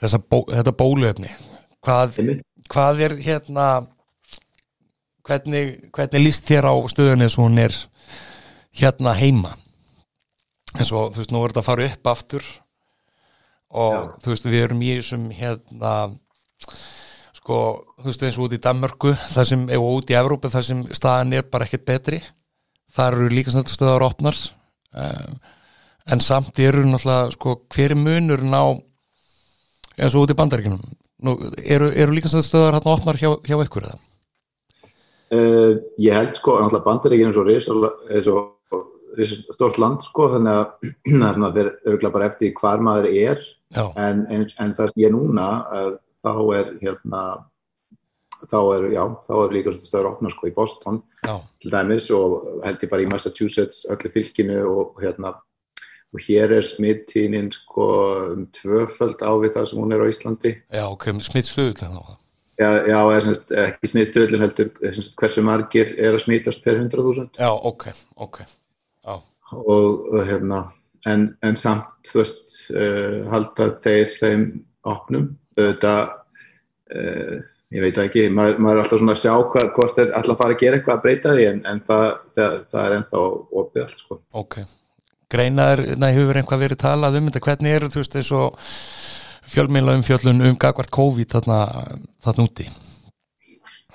[0.00, 1.30] þessa bó, þetta bóluefni.
[1.86, 2.18] Hvað,
[2.72, 3.66] hvað er hérna
[5.26, 7.74] hvernig, hvernig líst þér á stöðunni sem hún er
[8.76, 9.56] hérna heima?
[10.76, 12.46] Eins og þú veist nú er þetta að fara upp aftur
[13.76, 14.00] og Já.
[14.22, 15.94] þú veist við erum í þessum hérna
[17.36, 17.58] sko
[18.00, 20.82] þú veist eins og út í Danmörku þar sem, ef út í Evrópu þar sem
[20.94, 22.22] staðan er bara ekkert betri.
[22.96, 24.38] Þar eru líka stöðar opnar.
[24.96, 25.36] Um,
[26.06, 28.78] en samt eru náttúrulega sko hver er munurinn á
[29.98, 30.82] eins og út í bandaríkinum
[31.26, 31.32] Nú,
[31.64, 33.96] eru, eru líka stöðar hérna opnar hjá, hjá ykkur eða?
[35.32, 37.46] Uh, ég held sko, náttúrulega bandaríkinn er svo
[38.22, 38.42] svo
[39.56, 43.40] stort land sko, þannig að þeir eru bara eftir hvar maður er.
[43.74, 45.88] En, en, en það sem ég er núna uh,
[46.22, 47.22] þá er hérna
[48.44, 52.60] þá er, já, þá er líka stöður opnar sko í Boston já, til dæmis og
[52.64, 55.32] held ég bara í Massachusetts öllu fylkinu og hérna
[56.16, 57.88] og hér er smittínin sko
[58.32, 60.54] um tvöföld á við það sem hún er á Íslandi.
[60.72, 62.16] Já, ok, smitt stöðull þá.
[62.56, 66.78] Já, já er semst, ekki smittstöðlun heldur er semst, hversu margir er að smitast per
[66.80, 69.18] 100.000 Já, ok, ok Já,
[69.52, 70.62] og, og hérna
[71.04, 74.46] en, en samt þú veist uh, halda þeir þeim
[74.88, 75.28] opnum.
[75.60, 75.92] Þetta
[76.96, 77.36] uh,
[77.76, 80.40] ég veit það ekki, maður, maður er alltaf svona að sjá hvað, hvort þeir alltaf
[80.40, 83.24] fara að gera eitthvað að breyta því en, en það, það, það er ennþá
[83.60, 84.20] opið allt sko.
[84.32, 84.60] Ok
[85.32, 87.42] Greinaður, næ, hefur einhvað verið talað um þetta?
[87.48, 88.60] Hvernig eru þú veist eins og
[89.50, 91.58] fjölmiðla um fjöllun um gagvart COVID þarna,
[92.22, 92.66] þarna úti?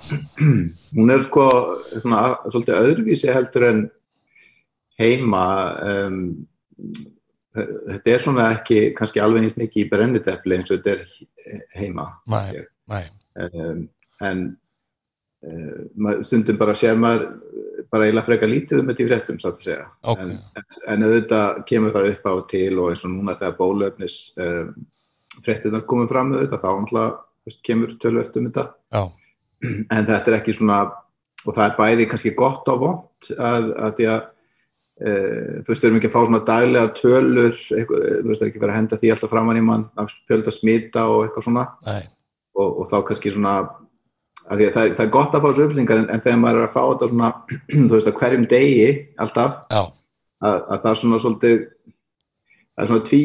[0.97, 1.45] Hún er sko
[1.93, 3.81] svona, svolítið öðruvísi heldur en
[4.99, 5.45] heima
[5.87, 6.17] um,
[7.55, 12.09] þetta er svona ekki kannski alveg eins mikið í brennidepli eins og þetta er heima.
[12.31, 13.05] Nei, nei,
[13.47, 13.85] um,
[14.27, 14.43] en
[15.95, 17.29] maður- stundum bara sér maður
[17.91, 19.87] bara eiginlega frekar lítið um þetta í fréttum satt að segja.
[20.07, 20.21] Ok.
[20.23, 24.71] en, en auðvitað kemur það upp á til og eins og núna þegar bólöfnis um,
[25.43, 26.71] fréttinar komum fram auðvitað þá
[27.47, 28.67] veist, kemur tölvert um þetta.
[28.93, 29.03] Já,
[29.95, 30.83] en þetta er ekki svona
[31.41, 35.13] og það er bæði kannski gott og vond að, að því að e,
[35.65, 38.51] þú veist, við erum ekki að fá svona daglega tölur, eitthvað, þú veist, það er
[38.51, 41.65] ekki verið að henda því alltaf framann í mann af fjölda smita og eitthvað svona.
[42.51, 43.55] Og, og þá kannski svona
[44.51, 46.67] að að það, það er gott að fá þessu upplýsingar en, en þegar maður er
[46.67, 47.29] að fá þetta svona
[47.89, 48.89] þú veist, að hverjum degi
[49.23, 49.87] alltaf að,
[50.41, 53.21] að það er svona svolítið það er svona tví,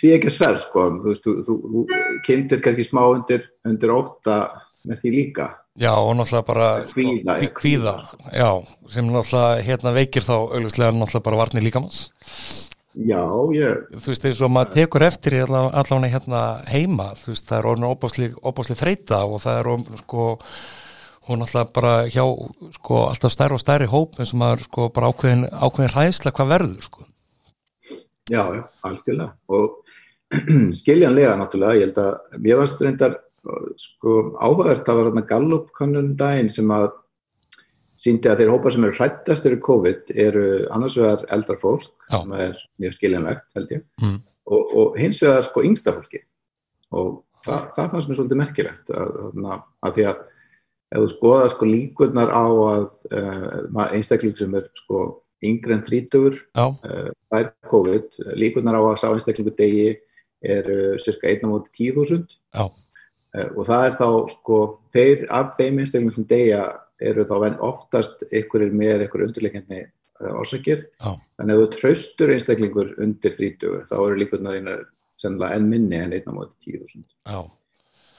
[0.00, 1.86] tví ekki sverð sko, þú þú, þú, þú
[2.26, 4.42] kynntir kannski smá undir, undir ótta
[4.88, 5.50] með því líka.
[5.80, 7.92] Já og náttúrulega bara Kvíða, kvíða,
[8.34, 8.48] já
[8.90, 12.00] sem náttúrulega hérna veikir þá auglustlega náttúrulega bara varnir líkamanns
[13.00, 13.22] Já,
[13.56, 17.68] ég, þú veist eins og maður tekur eftir allan hérna heima þú veist það er
[17.70, 20.26] orðin óbásli þreita og það er orðin sko
[21.30, 22.24] hún náttúrulega bara hjá
[22.76, 26.52] sko alltaf stærri og stærri hóp eins og maður sko bara ákveðin, ákveðin hræðsla hvað
[26.52, 27.06] verður sko.
[28.30, 29.32] Já, já, algjörlega.
[29.48, 29.80] Og
[30.80, 33.16] skiljanlega náttúrulega, ég held að mér varst reyndar
[33.80, 36.90] sko áhugavert að var þarna Gallup kannun daginn sem að
[38.00, 40.44] síndi að þeir hópar sem eru hrættast eru COVID eru
[40.74, 42.18] annars vegar eldra fólk Já.
[42.22, 44.18] sem er mjög skiljanlegt held ég Mm.
[44.46, 46.22] og, og hins vegar sko yngsta fólki
[46.96, 50.22] og það, það fannst mér svolítið merkilegt að, að, að því að
[50.90, 55.02] ef þú skoðar sko líkurnar á að uh, einstakling sem er sko
[55.44, 56.64] yngri en þrítugur já,
[57.30, 59.90] það er COVID, líkurnar á að sá einstaklingu degi
[60.40, 60.66] er
[61.00, 62.64] cirka 1 á móti 10.000 já,
[63.30, 64.56] Eh, og það er þá sko,
[64.90, 66.62] þeir af þeim einstaklingum sem deyja
[67.00, 67.34] eru þá
[67.66, 69.80] oftast einhverjir með einhverju undirleikandi
[70.36, 74.82] orsakir, já, þannig að þú traustur einstaklingur undir 30 þá eru líkurnar þínar
[75.20, 77.40] sennilega enn minni en 1 á móti 10.000 já,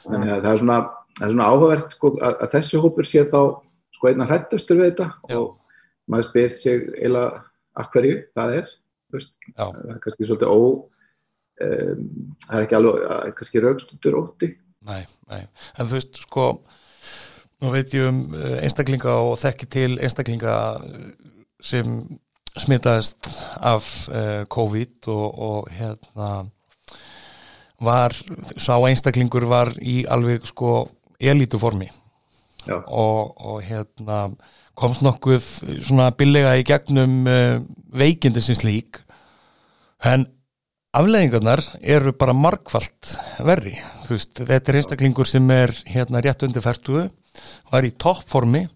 [0.07, 0.79] þannig að það er svona,
[1.19, 3.41] það er svona áhugavert sko, að, að þessi hópur sé þá
[3.93, 5.37] sko einna hrættastur við þetta Já.
[5.37, 5.57] og
[6.09, 7.43] maður spyr sig eiginlega
[7.77, 8.71] að hverju það er
[9.11, 12.05] það er kannski svolítið ó um,
[12.47, 14.51] það er ekki alveg uh, kannski raukstundur ótti.
[14.87, 15.43] Nei, nei.
[15.77, 16.47] En þú veist sko
[17.61, 21.07] nú veit ég um eh, einstaklinga og þekki til einstaklinga eh,
[21.61, 22.01] sem
[22.59, 23.29] smitaðist
[23.63, 26.31] af uh, COVID og, og hérna
[27.81, 28.16] var,
[28.59, 30.90] sá einstaklingur var í alveg sko
[31.22, 31.87] elítuformi.
[32.67, 34.25] Og, og hérna
[34.78, 35.47] komst nokkuð
[35.85, 37.63] svona billega í gegnum uh,
[37.96, 38.99] veikindi sem slík.
[40.03, 40.28] En
[40.97, 43.78] afleðingarnar eru bara margfalt verri.
[44.05, 46.66] Þú veist, þetta er einstaklingur sem er hérna rétt undir
[47.31, 48.67] færtugu var í toppformi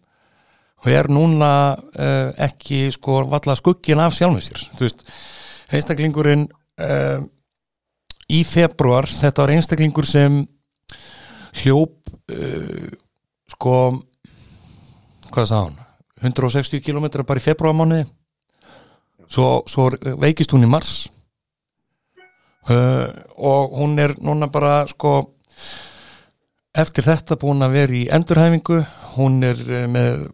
[0.83, 4.61] og er núna uh, ekki sko valla skuggin af sjálfum sér.
[4.77, 5.01] Þú veist,
[5.73, 6.45] einstaklingurinn
[6.79, 7.23] uh,
[8.29, 10.43] í februar þetta var einstaklingur sem
[11.61, 11.97] hljóp
[12.31, 12.91] uh,
[13.55, 13.75] sko
[15.31, 15.81] hvað sagði hann
[16.25, 18.05] 160 km bara í februarmánuði
[19.27, 19.89] svo, svo
[20.21, 21.09] veikist hún í mars.
[22.65, 25.35] Og hún er núna bara sko
[26.75, 28.81] eftir þetta búin að vera í endurhæfingu
[29.15, 30.27] hún er uh, með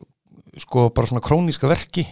[0.62, 2.06] sko bara svona króníska verki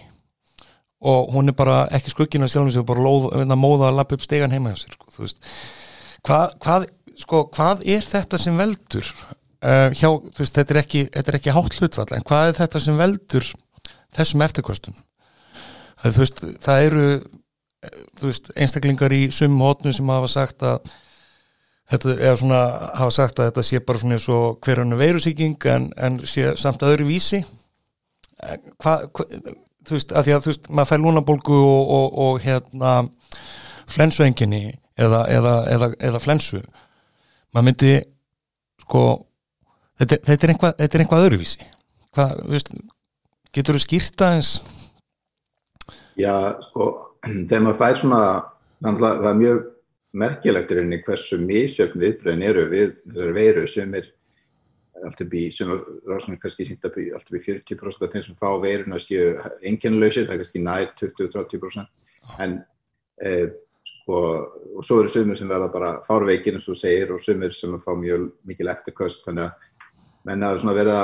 [0.99, 4.23] og hún er bara ekki skuggina sjálfum sig og bara lóð, móða að lappa upp
[4.23, 5.27] stegan heima hjá sér sko,
[6.27, 6.87] hvað, hvað,
[7.23, 10.09] sko, hvað er þetta sem veldur uh, hjá,
[10.39, 13.51] veist, þetta er ekki, ekki hátt hlutvall, en hvað er þetta sem veldur
[14.17, 14.97] þessum eftirkostum
[16.03, 17.05] það, veist, það eru
[18.19, 20.91] þú veist, einstaklingar í sumum hótnu sem hafa sagt að
[21.89, 22.59] þetta er svona,
[22.99, 26.85] hafa sagt að þetta sé bara svona eins og hverjanu veirusíking en, en sé samt
[26.85, 27.43] öðru vísi
[28.79, 29.25] hvað hva,
[29.87, 32.93] þú veist, að því að þú veist, maður fær lúnabólgu og, og, og hérna
[33.89, 34.63] flensuenginni
[34.99, 36.61] eða, eða, eða, eða flensu.
[37.55, 37.93] Maður myndi
[38.83, 39.03] sko
[39.99, 41.69] þetta, þetta er einhvað, einhvað öðruvísi.
[42.15, 42.73] Hvað, þú veist
[43.55, 44.53] getur þú skýrta eins
[46.19, 46.33] Já,
[46.69, 46.89] sko
[47.49, 48.21] þegar maður fær svona
[48.79, 49.61] það er mjög
[50.17, 53.67] merkilegt í rauninni hversu mísjöfn viðbröðin eru við þessari veiru.
[53.69, 54.09] Sem er
[55.05, 55.71] allt upp í, sem
[56.09, 59.31] ráðsum kannski sínt að allt upp í 40% af þeim sem fá veiruna séu
[59.65, 62.57] enginlausir, það er kannski nær 20-30% en
[63.23, 63.45] eh,
[63.87, 64.17] sko,
[64.75, 67.93] og svo eru sumir sem verða bara fárveikin eins og segir og sumir sem fá
[67.97, 69.95] mjög mikil eftirköst þannig að
[70.27, 70.99] menn að svona verða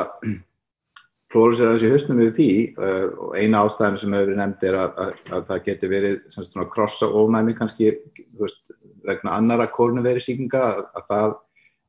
[1.33, 4.67] klóru sér aðeins í hausnum við því uh, og eina ástæðin sem hefur verið nefnd
[4.69, 7.95] er að, að, að það getur verið svona krossa ónæmi kannski
[8.39, 8.69] veist,
[9.05, 11.33] vegna annara kórnuveri síkinga að, að það,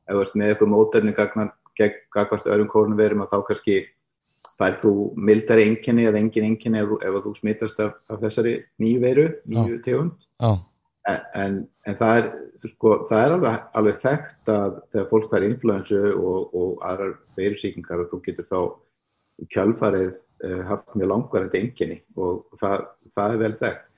[0.06, 3.76] ef þú ert með eitthvað móterni gagnar gegn gagvart öðrum kórnuverum að þá kannski
[4.56, 9.02] fær þú mildari enginni eða engin enginni ef, ef þú smittast af, af þessari nýju
[9.04, 10.56] veiru, nýju tegund Já.
[11.06, 12.24] En, en, en það er,
[12.64, 18.02] sko, það er alveg, alveg þekkt að þegar fólk fær influensu og, og aðrar veirusíkingar
[18.02, 18.58] að þú getur þá
[19.52, 23.88] kjálfarið uh, haft mjög langvarandi enginni og það, það er vel þekkt.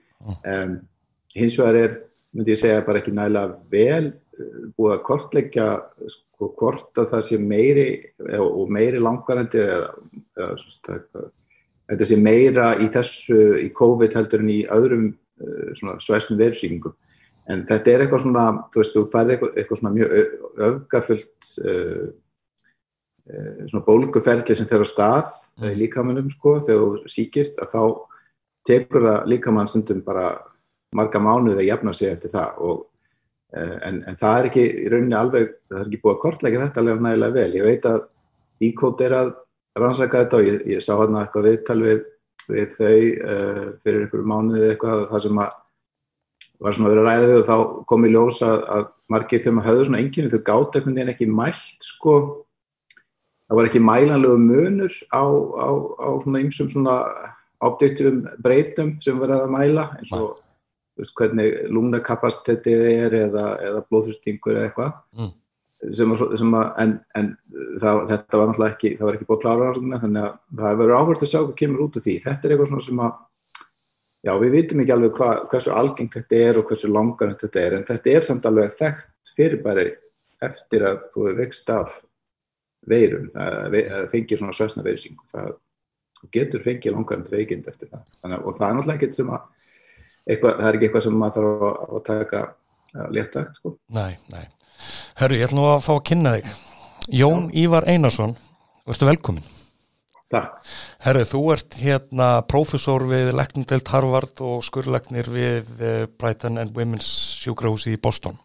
[0.43, 0.77] Um,
[1.39, 1.99] hins vegar er,
[2.35, 5.69] myndi ég segja, bara ekki nægilega vel uh, búið að kortleggja
[6.15, 7.89] sko, hvort að það sé meiri
[8.39, 9.93] og meiri langvarandi eða,
[10.39, 11.29] eða svona,
[11.89, 15.11] þetta sé meira í þessu, í COVID heldur en í öðrum
[16.03, 16.95] svæsnum veirusíkingum.
[17.49, 20.17] En þetta er eitthvað svona, þú veist, þú færði eitthvað, eitthvað svona mjög
[20.69, 22.09] öfgafullt uh,
[23.69, 25.35] svona bólguferðli sem fer á stað
[25.69, 27.83] í líkamannum sko þegar þú síkist að þá
[28.69, 30.31] tekur það líkamann stundum bara
[30.97, 32.79] marga mánuði að jafna sig eftir það og,
[33.57, 36.83] en, en það er ekki í rauninni alveg, það er ekki búið að kortleika þetta
[36.83, 37.51] alveg nægilega vel.
[37.59, 38.01] Ég veit að
[38.59, 39.29] Íkót er að
[39.79, 42.01] rannsaka þetta og ég, ég sá hérna eitthvað viðtal við,
[42.49, 45.57] við þau uh, fyrir einhverju mánuði eitthvað það sem að
[46.59, 47.57] var svona að ræða við og þá
[47.93, 51.13] kom í ljós að, að margir þegar maður höfðu svona enginni þau gátt einhvern veginn
[51.13, 52.15] ekki mælt sko
[53.49, 55.69] það var ekki mælanlegu munur á, á,
[56.05, 56.99] á svona ymsum svona
[57.65, 60.37] objektífum breytum sem verið að mæla eins og
[60.99, 65.31] veist, hvernig lungnakapasitetið er eða, eða blóðhustingur eða eitthvað mm.
[65.97, 67.31] sem, sem að, en, en
[67.81, 70.99] það, þetta var náttúrulega ekki, það var ekki búið að klára þannig að það verður
[70.99, 72.17] áhvert að sjá hvað kemur út af því.
[72.27, 73.17] Þetta er eitthvað svona sem að,
[74.29, 77.79] já við vitum ekki alveg hva, hversu algengt þetta er og hversu langan þetta er
[77.79, 79.87] en þetta er samt alveg þekkt fyrir bara
[80.47, 81.99] eftir að þú vext af
[82.89, 83.79] veirum, að
[84.13, 85.55] fengir svona svæsna veirsingu, það
[86.35, 89.43] getur fengið langarnd veikind eftir það Þannig, og það er náttúrulega ekkert sem að
[90.29, 92.41] eitthvað, það er ekki eitthvað sem maður þarf að, að taka
[93.13, 93.75] léttakt sko.
[93.93, 94.47] Nei, nei.
[95.19, 96.51] Herru, ég ætlum að fá að kynna þig
[97.19, 97.55] Jón Já.
[97.65, 98.35] Ívar Einarsson
[98.89, 99.47] Verður velkomin
[100.33, 100.59] Takk
[101.05, 107.09] Herru, þú ert hérna profesor við Leknindelt Harvard og skurlegnir við eh, Brighton and Women's
[107.41, 108.39] sjúkrahúsi í Boston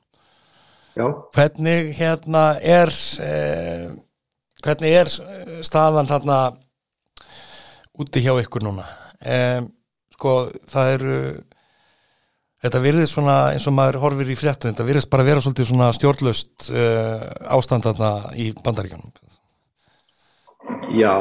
[0.98, 1.06] Já
[1.36, 3.92] Hvernig hérna er eh,
[4.64, 6.38] hvernig er eh, staðan þarna
[8.00, 8.86] úti hjá ykkur núna?
[9.24, 9.70] Um,
[10.14, 10.32] sko
[10.70, 11.18] það eru
[12.64, 15.92] þetta virðist svona eins og maður horfir í fréttum, þetta virðist bara vera svolítið svona
[15.96, 17.24] stjórnlust uh,
[17.56, 19.12] ástand þarna í bandaríkjanum
[20.96, 21.16] Já,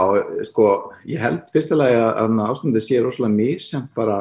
[0.46, 0.66] sko
[1.08, 4.20] ég held fyrstulega að ástandið sé rosalega mís sem bara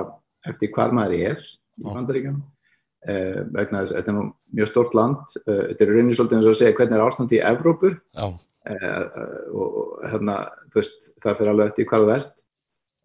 [0.49, 1.43] eftir hvar maður er
[1.77, 6.17] í bandaríkjanum uh, vegna þess að þetta er mjög stort land uh, þetta er rauninni
[6.17, 7.93] svolítið eins og að segja hvernig er ástandið í Evrópu.
[8.17, 8.25] Já
[8.61, 10.35] og hérna,
[10.75, 12.43] veist, það fyrir alveg eftir hvað það ert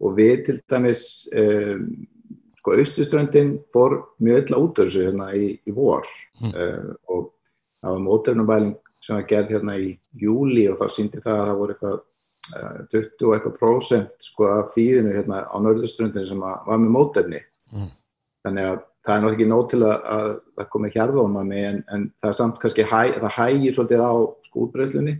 [0.03, 1.87] og við til dæmis um,
[2.59, 6.05] sko, austuströndin fór mjög illa út af þessu hérna í, í vor
[6.41, 6.51] mm.
[6.51, 7.31] uh, og
[7.81, 11.61] það var mótefnumvæling sem var gerð hérna í júli og þá síndi það að það
[11.61, 16.83] voru eitthvað uh, 20 og eitthvað prósent sko af fíðinu hérna á nörðuströndin sem var
[16.83, 17.41] með mótefni
[17.73, 17.89] mm.
[18.45, 22.05] þannig að það er náttúrulega ekki nóg til að, að það komi hjarðónami en, en
[22.19, 24.13] það er samt kannski hæ, það hægir svolítið á
[24.49, 25.15] skútbreyslunni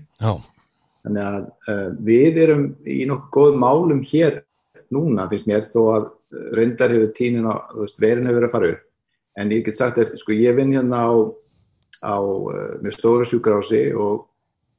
[1.08, 1.40] þannig að
[1.72, 4.42] uh, við erum í nokkuð góð málum hér
[4.94, 6.08] núna finnst mér þó að
[6.58, 7.56] reyndar hefur tínin á
[8.00, 8.84] verin hefur verið að fara upp.
[9.38, 11.14] En ég get sagt þér, sko ég vinn hérna á,
[12.04, 14.26] á uh, með stóra sjúkarási og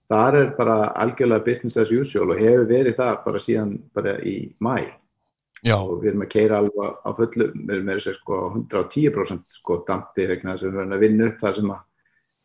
[0.09, 4.37] þar er bara algjörlega business as usual og hefur verið það bara síðan bara í
[4.61, 4.89] mæ
[5.67, 9.57] Já, og við erum að keira alveg á fullu við erum með þessu sko 110%
[9.59, 11.81] sko dampi vegna þess að við erum að vinna upp það sem að,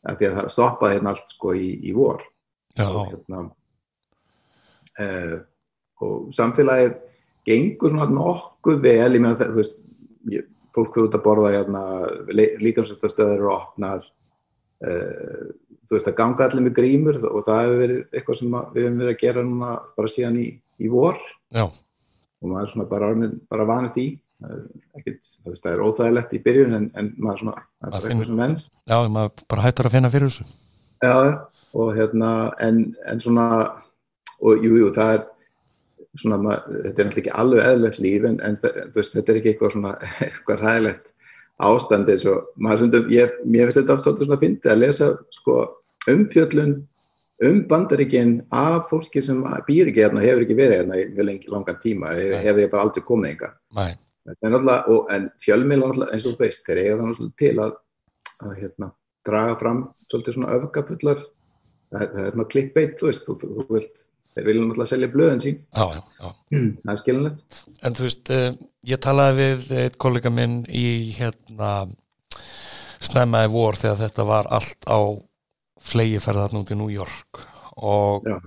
[0.09, 2.23] að því að það stoppaði hérna allt sko í, í vor.
[2.81, 3.43] Og hérna
[5.03, 5.35] uh,
[6.03, 6.97] og samfélagið
[7.47, 9.77] gengur svona nokkuð vel ég meina það, þú veist
[10.33, 11.83] ég, fólk fyrir út að borða hérna
[12.63, 14.03] líkansættastöður eru opnar
[14.87, 15.47] uh,
[15.83, 18.87] þú veist að ganga allir með grímur og það hefur verið eitthvað sem að, við
[18.87, 20.47] hefum verið að gera núna bara síðan í,
[20.79, 21.19] í vor.
[21.53, 21.65] Já,
[22.43, 23.09] og maður er svona bara,
[23.53, 24.05] bara vanið því.
[24.99, 28.31] Veist, það er óþægilegt í byrjun en, en maður svona, það er Maður finnur- eitthvað
[28.33, 28.73] sem venst.
[28.91, 30.47] Já, maður bara hættar að finna fyrir þessu.
[31.03, 31.15] Já,
[31.79, 32.31] og hérna,
[32.67, 33.45] en, en svona,
[34.43, 35.23] og jú, jú, það er
[36.19, 38.57] svona, mað, þetta er náttúrulega ekki alveg eðlilegt líf, en, en
[38.97, 39.93] veist, þetta er ekki eitthvað svona,
[40.27, 41.13] eitthvað ræðilegt
[41.63, 45.57] ástand eins og, maður stundum, ég, mér finnst þetta oft svona fyndið að lesa, sko,
[46.11, 46.75] umfjöllun
[47.41, 51.79] um bandaríkin af fólki sem býr ekki hérna hefur ekki verið hérna í mjög langan
[51.81, 52.41] tíma, hef, Nei.
[52.45, 53.49] hef ég bara aldrei komið enga.
[54.87, 57.73] Og, en fjölmiðla eins og veist, þeir eiga náttúrulega til að,
[58.45, 58.91] að hérna,
[59.27, 61.23] draga fram svolítið svona öfgafullar,
[61.91, 65.43] það, er- svona clickbait, þú veist, þú, þú, þú vilt, þeir vilja náttúrulega selja blöðin
[65.43, 66.31] sín, já, já, já
[66.85, 67.59] það er skilinlegt.
[67.83, 68.47] En þú veist, uh,
[68.93, 70.87] ég talaði við eitt kollega minn í
[71.17, 71.73] hérna
[73.03, 74.99] snemmaði vor þegar þetta var allt á
[75.83, 77.41] flegi ferðarn út í New York.
[77.83, 78.37] Og Já,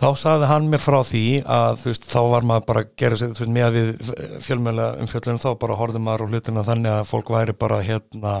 [0.00, 3.18] þá sagði hann mér frá því að þú veist, þá var maður bara að gera
[3.20, 7.32] sér, veist, með við fjölmjöla umfjöllunum þá bara horfði maður á hlutina þannig að fólk
[7.32, 8.34] væri bara hérna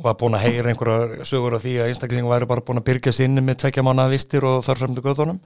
[0.00, 3.12] var búin að heyra einhverjar sögur af því að einstaklingu væri bara búin að byrja
[3.12, 5.40] sér inni með tvekja mánuða vistir og þar fremdu göðunum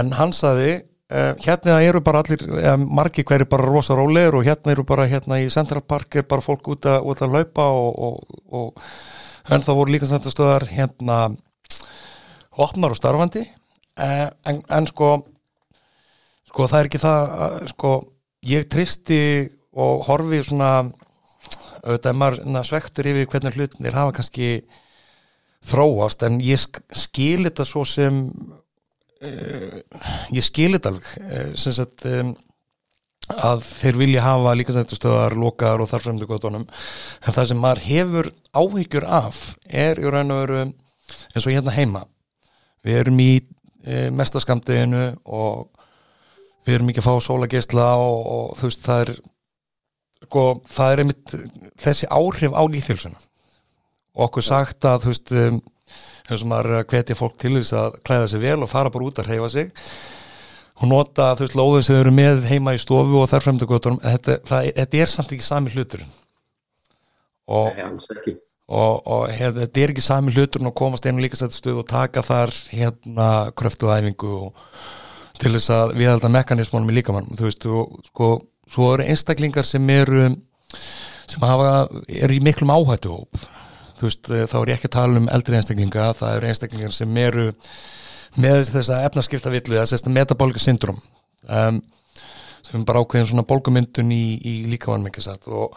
[0.00, 0.82] en hann sagði
[1.12, 5.04] Uh, hérna eru bara allir, eða margi hverju bara rosa rólegir og hérna eru bara
[5.04, 8.88] hérna í Central Park er bara fólk út að, út að laupa og, og, og
[9.50, 11.18] en það voru líka stöðar hérna
[12.54, 13.44] opnar og starfandi.
[13.94, 15.20] Uh, en, en sko
[16.48, 17.92] sko það er ekki það uh, sko
[18.50, 19.20] ég tristi
[19.74, 20.70] og horfi svona
[21.84, 24.48] auðvitað maður svektur yfir hvernig hlutinir hafa kannski
[25.64, 29.78] þróast en ég sk skil þetta svo sem uh,
[30.34, 31.14] ég skil þetta alveg.
[31.60, 32.34] Sem sagt um,
[33.32, 37.60] að þeir vilja hafa líka þetta stöðar lokaðar og þar fremdu góðunum en það sem
[37.60, 42.04] maður hefur áhyggjur af er í raun og veru eins og hérna heima.
[42.84, 45.70] Við erum í e, mestaskamdeginu og
[46.64, 49.14] við erum ekki að fá sólageisla og, og þú veist það er
[50.24, 51.36] sko, það er einmitt
[51.84, 53.20] þessi áhrif á líþjölsuna
[54.14, 55.62] og okkur sagt að þú veist um,
[56.28, 59.08] eins og maður að hvetja fólk til þess að klæða sig vel og fara bara
[59.08, 59.72] út að hreyfa sig
[60.80, 63.68] og nota þú veist lóðin sem þau eru með heima í stofu og þar fremdu
[63.70, 66.10] góðunum þetta, það, þetta er samt ekki sami hluturinn.
[67.54, 71.88] Og Nei, og, og hef, þetta er ekki sami hlutur að komast einu líkastættustuð og
[71.90, 73.28] taka þar hérna
[73.58, 74.62] kröftuæfingu og
[75.40, 78.30] til þess að viðhalda mekanismónum í líkamann þú veist, og, sko,
[78.70, 80.30] svo eru einstaklingar sem eru
[81.28, 83.18] sem hafa, eru í miklum áhættu
[83.98, 87.20] þú veist, þá er ég ekki að tala um eldri einstaklinga, það eru einstaklingar sem
[87.20, 87.50] eru
[88.40, 90.98] með þessa efnaskipta villu, þess að metabólika syndrom
[91.46, 91.80] um,
[92.64, 95.76] sem bara ákveðin svona bólgumyndun í, í líkamann ekki satt og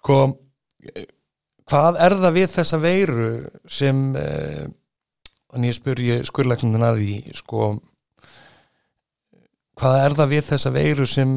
[0.00, 0.18] sko
[1.70, 3.28] hvað er það við þessa veiru
[3.70, 4.64] sem eh,
[5.52, 7.70] þannig ég spur ég skurlæknindin að því sko
[9.80, 11.36] hvað er það við þessa veiru sem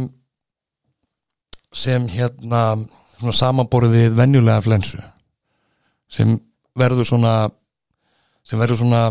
[1.75, 2.63] sem hérna
[3.17, 4.99] svona samanborið við venjulega flensu
[6.11, 6.35] sem
[6.77, 7.33] verður svona
[8.47, 9.01] sem verður svona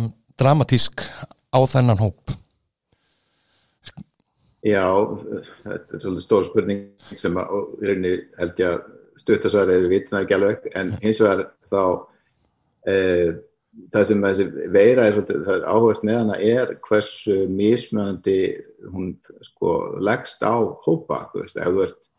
[0.40, 1.05] dramatísk
[1.52, 2.35] á þennan hóp?
[4.66, 4.88] Já,
[5.62, 8.87] þetta er svolítið stór spurning sem að, í rauninni held ég að
[9.21, 11.83] stuttasværi eru vitna ekki alveg en hins vegar þá
[12.90, 12.97] e,
[13.93, 18.37] það sem þessi veira er svolítið, það er áhugast með hana er hversu mismunandi
[18.90, 19.14] hún
[19.47, 22.11] sko leggst á hópa, þú veist, ef þú ert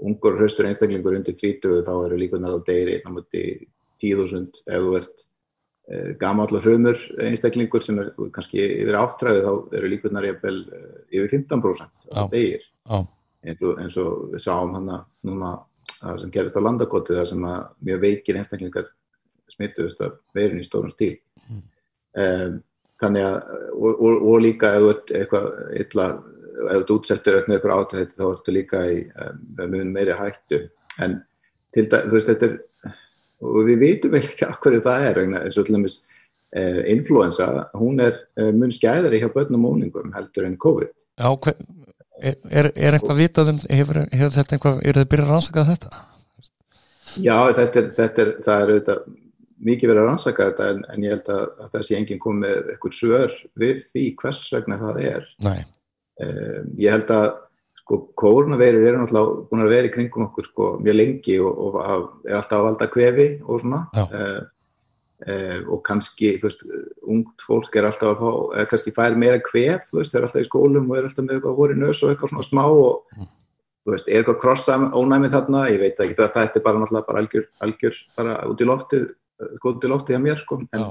[0.00, 3.44] ungur hraustur einstaklingur undir 30 þá eru líkunar á degri námöndi
[4.00, 5.26] 10.000, ef þú ert
[6.20, 10.82] gamallar hrumur einstaklingur sem er kannski yfir áttræði þá eru líkunar jafnvel e,
[11.18, 15.56] yfir 15% á degir eins og, eins og við sáum hana núna
[16.00, 18.90] það sem gerist á landakoti þar sem að mjög veikir einstaklingar
[19.50, 21.16] smittuðust af veirun í stórum stíl.
[21.48, 21.62] Mm.
[22.22, 22.58] um,
[23.00, 23.36] þannig að
[23.72, 25.46] og, og, og líka ef þú ert eitthvað
[25.80, 26.06] illa,
[26.60, 29.44] ef þú ert útsettur með eitthvað átætti þá ertu líka í um,
[29.74, 30.62] mun meiri hættu.
[31.00, 31.20] En
[31.74, 32.58] til það, þú veist þetta er
[33.40, 35.96] og við vitum vel ekki af hverju það er eins og til dæmis
[36.56, 41.30] uh, influensa, hún er uh, mun skæðari hjá börnum og úlingum heldur en COVID Já
[41.30, 41.58] hver,
[42.20, 46.04] er, er eitthvað vitað um hefur, hefur þetta eitthvað, eru þið byrjað að rannsaka þetta?
[47.18, 49.02] Já, þetta er, þetta er, það er auðvitað
[49.60, 52.96] mikið verið að rannsaka þetta en, en ég held að, að sé enginn komið eitthvað
[52.96, 55.26] svör við því hvers vegna það er.
[55.44, 55.58] Nei,
[56.20, 57.30] Um, ég held að
[57.90, 61.78] sko kórnaveirur eru náttúrulega búin að vera í kringum okkur sko mjög lengi og, og
[61.82, 63.80] að- er alltaf að valda kvefi og svona.
[64.14, 64.44] Uh,
[65.26, 66.62] uh, og kannski, þú veist,
[67.10, 68.30] ungt fólk er alltaf að fá,
[68.60, 71.40] eða kannski fær meira kvef, þú veist, er alltaf í skólum og er alltaf með
[71.40, 73.26] eitthvað í nös og eitthvað svona smá og Mm.
[73.84, 77.06] þú veist, er eitthvað krossa ónæmið þarna, ég veit ekki, það, þetta er bara náttúrulega
[77.10, 79.06] bara algjör, algjör bara út í loftið,
[79.42, 80.90] uh, sko út í loftið hjá mér sko, en já,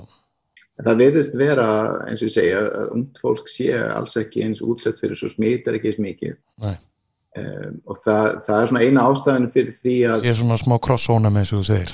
[0.79, 1.69] En það virðist vera,
[2.07, 5.75] eins og ég segja, að ungt fólk sé alls ekki eins útsett fyrir svo smitar
[5.75, 6.37] ekki eins mikið.
[6.63, 6.77] nei
[7.37, 10.73] Um, og það, það er svona eina ástæðan fyrir því að Ég er svona smá
[10.81, 11.91] crossóna með eins og þú segir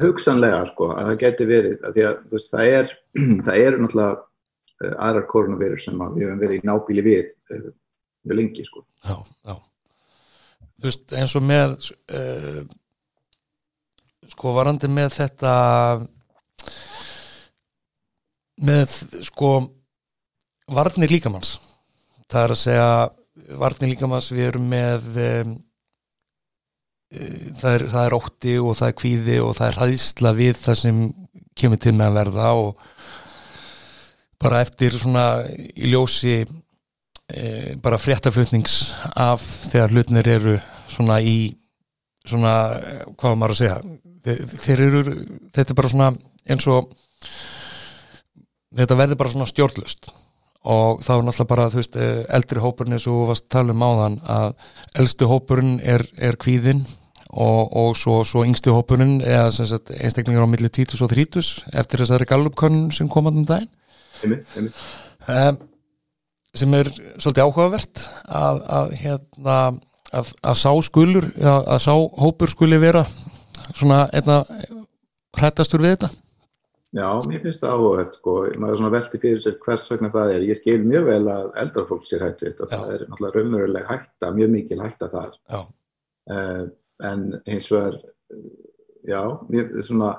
[0.00, 2.94] hugsanlega, sko, að það geti verið, að að veist, það er,
[3.46, 7.68] það eru náttúrulega uh, aðrar koronavirur sem að við höfum verið í nábíli við uh,
[8.24, 8.84] mjög lengi, sko.
[9.04, 9.16] Já,
[9.48, 9.54] já
[10.72, 11.76] Þú veist, eins og með
[12.16, 12.62] uh,
[14.32, 15.54] sko varandi með þetta
[18.62, 19.52] með sko
[20.72, 21.56] varnir líkamanns
[22.30, 22.88] það er að segja
[23.60, 25.54] varnir líkamanns við erum með um,
[27.12, 30.80] það, er, það er ótti og það er kvíði og það er hæðsla við það
[30.82, 31.00] sem
[31.58, 32.84] kemur til með að verða og
[34.42, 37.42] bara eftir svona í ljósi e,
[37.82, 38.78] bara fréttaflutnings
[39.12, 40.56] af þegar hlutnir eru
[40.90, 41.52] svona í
[42.28, 43.78] svona, eh, hvað maður að segja
[44.22, 45.02] þeir, þeir eru,
[45.54, 46.10] þetta er bara svona
[46.52, 46.92] eins og
[48.78, 50.10] þetta verður bara svona stjórnlust
[50.62, 53.54] og þá er náttúrulega bara, þú veist, eh, eldri hópurinn eins og þú varst að
[53.56, 54.52] tala um áðan að
[55.02, 56.84] eldstu hópurinn er, er kvíðinn
[57.32, 61.74] og, og svo, svo yngstu hópurinn eða sem sagt einstaklingar á milli 20 og 30
[61.82, 63.70] eftir þessari gallupkönn sem komandi um daginn.
[64.22, 64.82] Einmitt, einmitt.
[65.26, 65.58] um,
[66.54, 69.56] sem er svolítið áhugavert að, að hérna
[70.12, 73.06] að, að sá skulur að, að sá hópur skuli vera
[73.72, 74.42] svona einna
[75.38, 76.12] hrættastur við þetta
[76.92, 80.42] Já, mér finnst það áhugavert, sko, maður svona velti fyrir sér hvers vegna það er.
[80.50, 84.32] Ég skil mjög vel að eldra fólk sér hættu þetta, það er náttúrulega raunveruleg hætta,
[84.36, 85.38] mjög mikil hætta þar.
[86.28, 86.66] Uh,
[87.08, 87.96] en hins vegar
[89.08, 90.12] já, mér er svona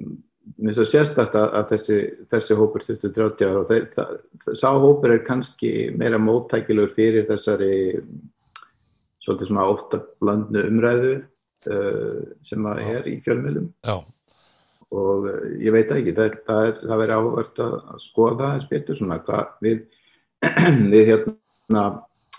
[0.00, 1.98] mér finnst það sérstætt að, að þessi,
[2.30, 7.26] þessi hópur 20-30 ára og þeir, það, það, sá hópur er kannski meira móttækilegur fyrir
[7.28, 7.74] þessari
[9.20, 13.96] svolítið svona óttablandnu umræðu uh, sem að er í fjölmjölum já,
[14.90, 19.20] og uh, ég veit ekki, það, það, það verður áhvert að, skoða eins betur svona
[19.26, 19.82] hvað við,
[20.94, 21.84] við hérna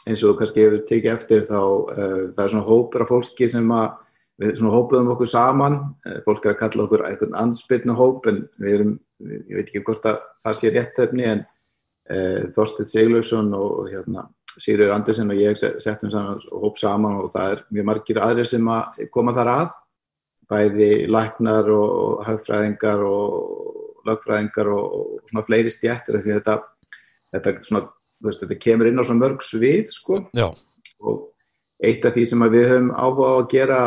[0.08, 3.50] eins og þú kannski hefur tekið eftir þá uh, það er svona hópur af fólki
[3.52, 3.90] sem að
[4.42, 5.80] við svona hópuðum okkur saman.
[6.08, 8.94] Uh, fólk er að kalla okkur einhvern ansbyrnu hóp en við erum,
[9.30, 14.28] ég veit ekki hvort að það sé rétt efni en uh, Þorsteinn Siglausson og, hérna
[14.52, 18.50] Sigurður Andersen og ég se- settum saman hóp saman og það er mjög margir aðrir
[18.50, 19.70] sem að koma þar að
[20.52, 26.58] bæði læknar og hagfræðingar og lögfræðingar og, og svona fleiri stjættir því þetta,
[27.36, 27.84] þetta, svona,
[28.24, 30.24] veist, þetta kemur inn á svona mörg svið sko.
[30.38, 30.48] já,
[31.02, 31.28] og
[31.82, 33.82] eitt af því sem við höfum áhuga á að gera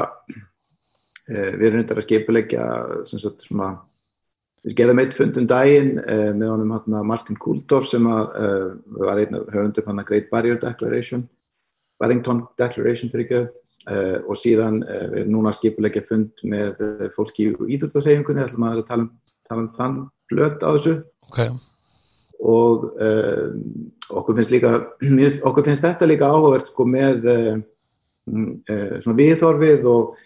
[1.30, 2.68] eh, við erum þetta að skipulegja
[3.10, 3.72] svona
[4.64, 8.68] við gerðum eitt fund um daginn eh, með honum hérna, Martin Kuldorf sem að, eh,
[9.04, 11.28] var einn af höfundum hann að Great Barrier Declaration
[12.00, 13.42] Barrington Declaration fyrir ekki
[13.90, 18.44] uh, og síðan uh, við erum núna að skipulegja fund með uh, fólki í íþjóðarþreyfingunni,
[18.46, 19.12] ætlum að tala um,
[19.48, 19.96] tala um þann
[20.32, 20.98] flöt á þessu.
[21.28, 21.40] Ok.
[22.44, 22.82] Og
[24.10, 24.74] okkur finnst líka
[25.48, 27.58] okkur finnst þetta líka áhugavert sko með uh,
[29.04, 30.16] svona viðhorfið og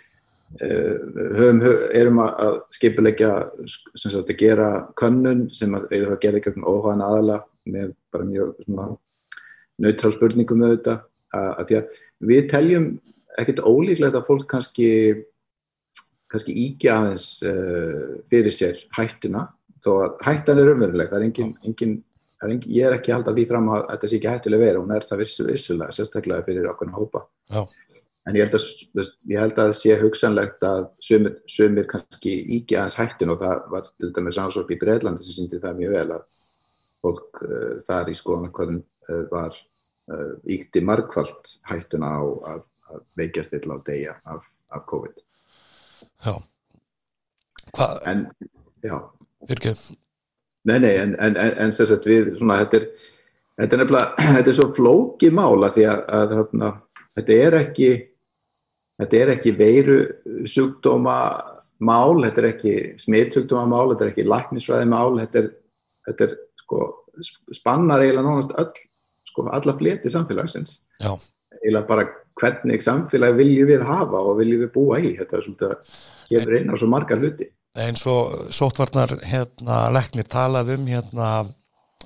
[0.58, 3.32] höfum, hö- erum að, að skipulegja
[3.68, 7.36] sem sagt að gera könnun sem að eru þá gerði gögn óháðan aðala
[7.68, 8.86] með bara mjög svona
[9.82, 10.94] neutral spurningum með þetta
[11.36, 12.88] að, að því að við teljum
[13.40, 14.88] ekkert ólíklegt að fólk kannski
[16.28, 19.46] kannski íkja aðeins uh, fyrir sér hættuna
[19.84, 21.94] þó að hættan er umveruleg það er engin, engin,
[22.42, 24.82] er engin ég er ekki að halda því fram að þetta sé ekki hættuleg vera
[24.82, 27.24] hún er það vissu, vissulega, sérstaklega fyrir okkur hópa.
[27.48, 27.62] Já.
[28.28, 32.98] en ég held að ég held að sé hugsanlegt að sumir, sumir kannski íkja aðeins
[33.00, 36.26] hættun og það var til dæmis ansvort í Breitlandi sem síndi það mjög vel að
[37.04, 39.56] fólk uh, þar í skoðanakvöðum uh, var
[40.12, 45.22] uh, íkti margfald hættuna á að, að veikjast illa á deyja af, af COVID.
[46.24, 46.34] Já.
[47.76, 48.26] Hvað, en
[48.84, 48.96] já,
[49.48, 49.72] fyrir
[50.68, 53.12] Nei, nei, en, en, en, sagt við, svona, þetta er,
[53.60, 56.70] þetta er nefnilega, þetta er svo flókið mála því að, að þarna,
[57.16, 57.90] þetta er ekki,
[59.02, 59.98] þetta er ekki veiru
[60.48, 61.16] sjúkdóma
[61.88, 65.50] mál, þetta er ekki smitsjúkdóma mál, þetta er ekki laknisfræði mál, þetta er,
[66.10, 66.84] þetta er, sko,
[67.54, 68.84] spannar eiginlega nánast öll,
[69.30, 70.82] sko, alla fleti samfélagsins.
[71.00, 71.14] Já,
[71.68, 72.06] eða bara
[72.38, 75.12] hvernig samfélagi viljum við hafa og viljum við búa í?
[75.18, 75.94] Þetta er svolítið að
[76.30, 77.50] kemur inn á svo margar hluti.
[77.78, 81.28] Eins og sótvarnar hérna leknir talað um hérna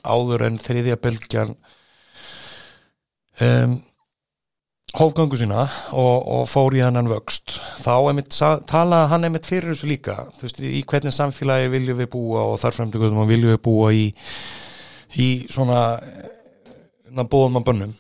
[0.03, 1.55] áður en þriðja bylgjan
[3.41, 3.77] um,
[4.99, 5.63] hófgangu sína
[5.97, 7.57] og, og fór í hann vöxt.
[7.81, 8.35] Þá einmitt,
[8.69, 10.19] talaði hann einmitt fyrir þessu líka.
[10.37, 13.93] Þú veist, í hvernig samfélagi viljum við búa og þar fremdu hvernig viljum við búa
[13.97, 14.07] í
[15.21, 15.99] í svona
[17.13, 17.91] bóðum að bönnum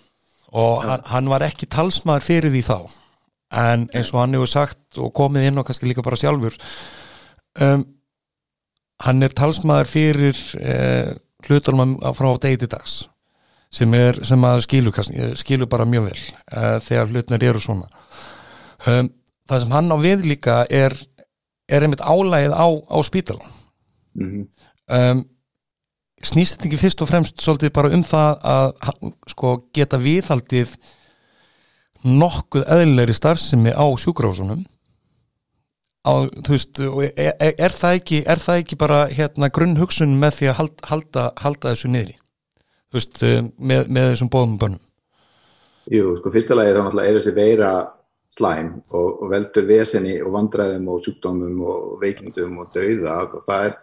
[0.52, 2.78] og hann, hann var ekki talsmaður fyrir því þá.
[3.62, 6.56] En eins og hann hefur sagt og komið inn og kannski líka bara sjálfur
[7.60, 7.82] um,
[9.04, 11.12] hann er talsmaður fyrir uh,
[11.46, 13.02] hlutunum frá til dags
[13.72, 14.92] sem, er, sem að skilu,
[15.38, 17.88] skilu bara mjög vel uh, þegar hlutunar eru svona.
[18.86, 19.08] Um,
[19.48, 20.96] það sem hann á við líka er,
[21.68, 23.52] er einmitt álægið á, á spítalan
[24.18, 24.46] mm -hmm.
[24.98, 25.24] um,
[26.26, 28.74] snýst þetta ekki fyrst og fremst svolítið bara um það að
[29.32, 30.76] sko, geta viðhaldið
[32.02, 34.64] nokkuð eðlilegri starfsemi á sjúkrásunum
[36.02, 36.12] á,
[36.48, 40.58] veist, er, er, er, það ekki, er það ekki bara hérna grunnhugsun með því að
[40.58, 42.16] halda, halda, halda þessu niðri?
[42.92, 43.22] Veist,
[43.56, 44.82] með, með þessum bóðum bönnum.
[45.92, 47.70] Jú, sko, fyrstulega þá náttúrulega er þessi veira
[48.32, 53.66] slæm og, og veldur vesenni og vandræðum og sjúkdómum og veikindum og dauða og það
[53.68, 53.74] er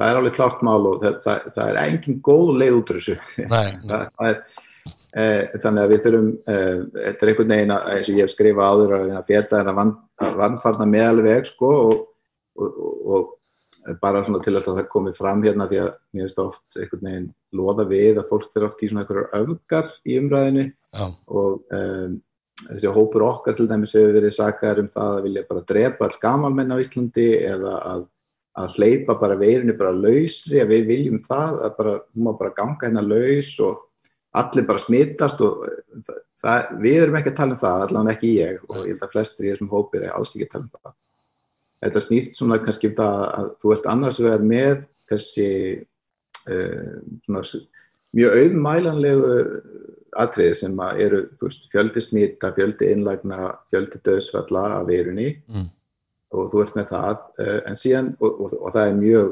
[0.00, 3.00] það er alveg klart mál og það, það, það er engin góð leið út úr
[3.00, 3.16] þessu
[3.52, 4.38] það, er,
[5.12, 5.26] e,
[5.64, 6.60] þannig að við þurfum e,
[7.00, 9.82] þetta er einhvern veginn að eins og ég hef skrifað áður að fjeta en að
[10.40, 11.92] vannfarna meðalveg sko og,
[12.60, 13.36] og, og, og
[14.00, 17.28] bara svona til að það komið fram hérna því að mér finnst oft einhvern veginn
[17.60, 21.06] loða við að fólk fyrir oft í svona einhverjar öfgar í umræðinu Já.
[21.08, 22.18] og um,
[22.68, 26.18] þessi hópur okkar til dæmis hefur verið sakar um það að vilja bara drepa all
[26.22, 28.08] gamalmenn á Íslandi eða að
[28.58, 32.54] að hleypa bara veirinu bara lausri að við viljum það að bara, hún má bara
[32.56, 33.84] ganga hérna laus og
[34.40, 35.62] allir bara smittast og
[36.38, 39.14] það, við erum ekki að tala um það, allavega ekki ég og ég held að
[39.14, 40.96] flestir í þessum hópir er alls ekki að tala um það.
[41.80, 44.76] Þetta snýst svona kannski um það að þú ert annars vegar með
[45.10, 45.48] þessi
[46.50, 46.94] uh,
[47.26, 47.44] svona
[48.18, 49.34] mjög auðmælanlegu
[50.20, 55.68] atriði sem eru veist, fjöldi smita, fjöldi innlægna, fjöldi döðsfalla af veirunni mm
[56.30, 59.30] og þú ert með það eh, en síðan, og, og, og það er mjög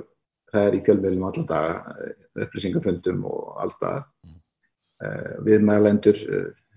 [0.52, 4.36] það er í fjölmiðlum allar daga eh, upplýsingafundum og allstað mm.
[5.04, 6.22] uh, viðmælendur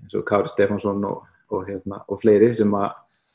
[0.01, 1.23] eins og Kári Stefánsson og,
[1.67, 2.89] hérna, og fleiri sem að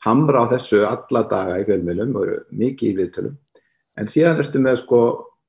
[0.05, 3.63] hamra á þessu alla daga í fjölmiðlum og eru mikið í viðtölum
[3.97, 5.01] en síðan ertu með sko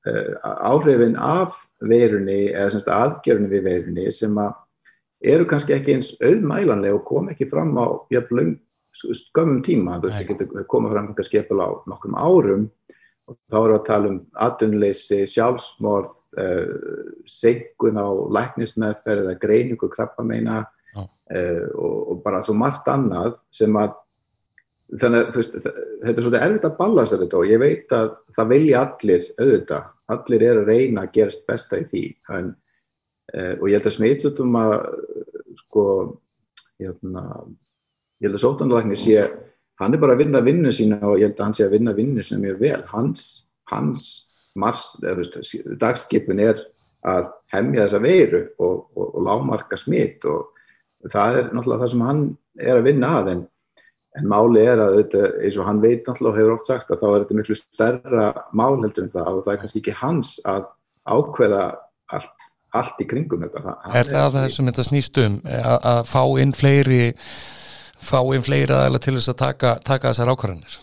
[0.08, 4.56] uh, áhrifin af veirunni eða semst aðgerðinni við veirunni sem að
[5.34, 8.56] eru kannski ekki eins auðmælanlega og kom ekki fram á jafnlöng
[8.96, 12.68] skömmum tíma, þú veist, það getur komað fram einhver skepil á nokkrum árum.
[13.28, 19.90] Og þá erum við að tala um atunleysi, sjálfsmorð, uh, seikun á læknismeðferð eða greiningu
[19.92, 20.62] krabbameina
[20.96, 23.96] uh, og, og bara svo margt annað sem að
[24.98, 28.52] þannig að veist, þetta er svolítið erfitt að ballast þetta og ég veit að það
[28.54, 32.04] vilja allir auðvitað, allir er að reyna að gerast besta í því
[32.38, 32.50] en,
[33.34, 34.76] uh, og ég held að smeitsutum að
[35.60, 35.84] sko,
[36.80, 37.24] hérna
[38.18, 39.26] ég held að sótanlæknir sé
[39.78, 41.94] hann er bara að vinna vinnu sína og ég held að hann sé að vinna
[41.96, 43.26] vinnu sína mjög vel hans,
[43.70, 44.06] hans
[44.58, 46.62] mars, eða, veist, dagskipin er
[47.06, 50.48] að hemmja þessa veiru og, og, og lámarka smitt og
[51.12, 52.24] það er náttúrulega það sem hann
[52.58, 53.44] er að vinna að en,
[54.18, 57.04] en máli er að þetta, eins og hann veit náttúrulega og hefur oft sagt að
[57.04, 60.32] þá er þetta miklu stærra mál heldur en það og það er kannski ekki hans
[60.48, 60.66] að
[61.08, 61.62] ákveða
[62.18, 62.34] allt,
[62.76, 63.78] allt í kringum þetta.
[63.94, 67.04] Er það það sem þetta snýst um að, að fá inn fleiri
[68.04, 70.78] fáinn fleiri aðeins til þess að taka, taka þessar ákvarðanir.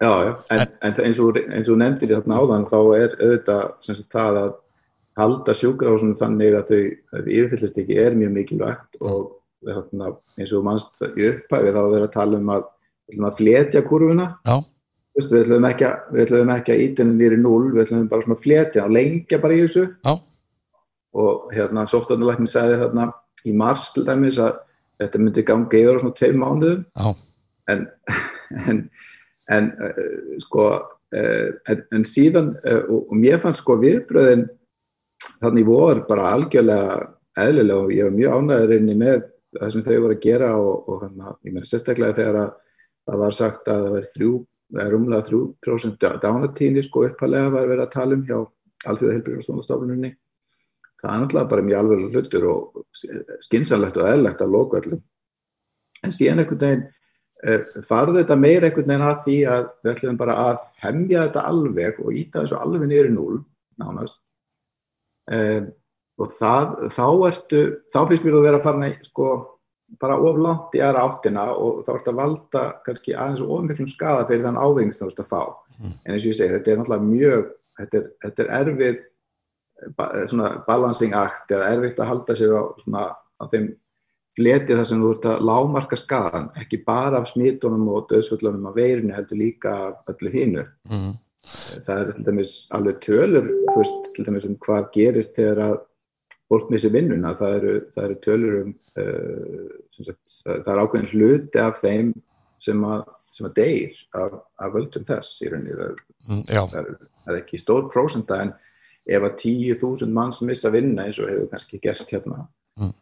[0.00, 4.52] Já, já, en, en, eins og, og nefndir hérna áðan þá er auðvitað það að
[5.20, 9.34] halda sjúkrahúsunum þannig að þau yfirfyllist ekki er mjög mikilvægt og
[9.68, 12.68] hérna, eins og mannst í upphæfi þá verður að tala um að,
[13.18, 14.30] að fletja kurvuna
[15.18, 18.92] Vist, við ætlum ekki að, að ítinni nýri núl, við ætlum bara að fletja og
[18.94, 19.88] lengja bara í þessu.
[20.06, 20.12] Já.
[21.10, 23.08] og hérna sóftarnalæknin segði þarna
[23.42, 24.60] í mars til dæmis að
[25.00, 27.14] þetta myndi gangi yfir á svona tveim mánuðum ah.
[27.72, 27.84] en,
[28.68, 28.80] en,
[29.56, 34.46] en uh, sko uh, en, en síðan uh, og, og mér fannst sko viðbröðin
[35.40, 37.10] þannig voru bara algjörlega
[37.40, 40.88] eðlilega og ég var mjög ánæður inni með það sem þau voru að gera og,
[40.88, 42.56] og hana, ég meina sérstaklega þegar að
[43.10, 44.32] það var sagt að það verið þrjú
[44.70, 48.36] umlað 3% dánatíni sko uppalega var verið að tala um hjá
[48.86, 50.12] allþjóða helbriðarstofnastofnunni
[51.00, 52.82] það er náttúrulega bara mjög alveg hlutur og
[53.46, 55.02] skynsanlegt og eðlegt að loka öllum
[56.04, 56.86] en síðan einhvern veginn
[57.46, 61.46] uh, farði þetta meir einhvern veginn að því að við ætlum bara að hemmja þetta
[61.52, 63.40] alveg og íta þessu alveg í núl
[63.80, 64.20] nánast.
[65.30, 65.70] Uh,
[66.20, 69.28] og það, þá ertu þá finnst mér að vera að fara sko,
[70.00, 73.88] bara of langt í aðra áttina og þá ert að valda kannski aðeins of miklum
[73.90, 75.42] skada fyrir þann ávinnings sem þú ert að fá.
[75.80, 75.94] Mm.
[76.04, 77.44] en eins og ég segi, þetta er náttúrulega mjög
[77.78, 78.98] þetta er, þetta er erfið
[80.30, 83.04] svona balancing act eða erfitt að halda sér á svona
[83.40, 83.70] á þeim
[84.38, 88.78] fleti þar sem þú ert að lámarka skadan, ekki bara af smitunum og döðsvöldunum af
[88.78, 89.76] veirinu heldur líka
[90.10, 90.64] öllu hinu.
[90.90, 91.12] Mm.
[91.86, 95.78] það er til dæmis alveg tölur veist, til dæmis um hvað gerist þegar að
[96.52, 97.32] fólk missi vinnuna.
[97.38, 102.12] Það eru, það eru tölur um uh, sagt, það er ákveðin hluti af þeim
[102.60, 105.78] sem að, sem að deyr af, af völdum þess í rauninni.
[105.80, 108.52] Það, Mm, já, það, er, það er ekki stór prósenda en
[109.10, 112.46] ef að 10.000 manns missa vinna eins og hefur kannski gerst hérna
[112.80, 112.92] Mm.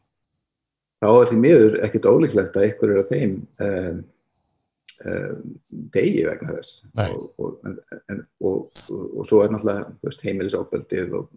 [1.03, 3.35] þá er því miður ekkert ólíklegt að ykkur er að þeim
[3.67, 3.99] um,
[5.07, 5.43] um,
[5.95, 6.73] degi vegna þess
[7.05, 11.29] og, og, en, og, og, svo er náttúrulega heimilisofbeldið og,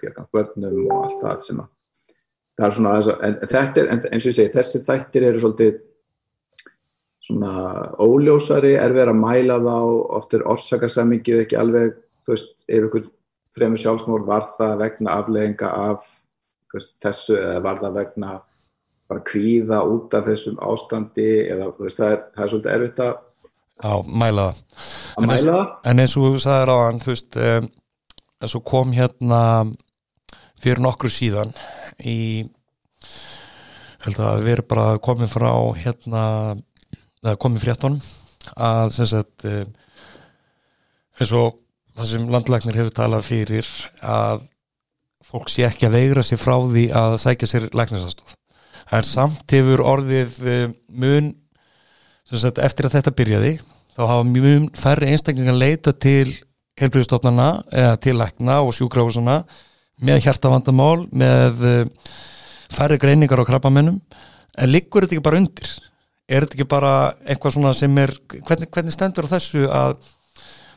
[0.00, 1.74] gegn börnum og allt það sem að
[2.56, 2.96] það er svona
[3.28, 5.82] en þetta er, en, eins og ég segi, þessi þættir eru svolítið
[7.26, 7.52] svona
[7.98, 9.78] óljósari, er verið að mæla þá,
[10.18, 13.08] oft er orsakasamingið ekki alveg, þú veist, ef ykkur
[13.56, 16.10] fremur sjálfsmór var það vegna aflegginga af
[17.02, 18.34] þessu eða var það vegna
[19.06, 23.24] bara kvíða út af þessum ástandi eða veist, það er, það er svolítið erfitt að
[24.08, 24.62] mæla það
[25.16, 25.72] að En það.
[25.92, 27.68] Eins og þú sagði ráðan, þú veist, um,
[28.42, 29.40] eins og kom hérna
[30.64, 31.52] fyrir nokkru síðan
[32.04, 32.18] í,
[34.04, 35.50] held að við erum bara komið frá
[35.82, 36.24] hérna,
[37.22, 38.00] eða komið fréttunum
[38.56, 39.72] að sem sagt, um,
[41.20, 41.60] eins og
[41.96, 43.68] það sem landlæknir hefur talað fyrir
[44.04, 44.44] að
[45.26, 48.34] fólk sé ekki að veigra sér frá því að sækja sér læknisastóð.
[48.94, 51.32] En samt hefur orðið um, mun
[52.30, 53.54] sagt, eftir að þetta byrjaði
[53.96, 56.36] þá hafa mjög færri einstaklingar leita til
[56.76, 59.40] helbriðstofnana eða til lækna og sjúkrahúsana
[60.04, 62.14] með hjartavandamál, með uh,
[62.70, 63.98] færri greiningar á krabbamennum
[64.56, 65.72] en liggur þetta ekki bara undir?
[66.26, 66.92] Er þetta ekki bara
[67.24, 69.96] eitthvað svona sem er hvernig, hvernig stendur á þessu að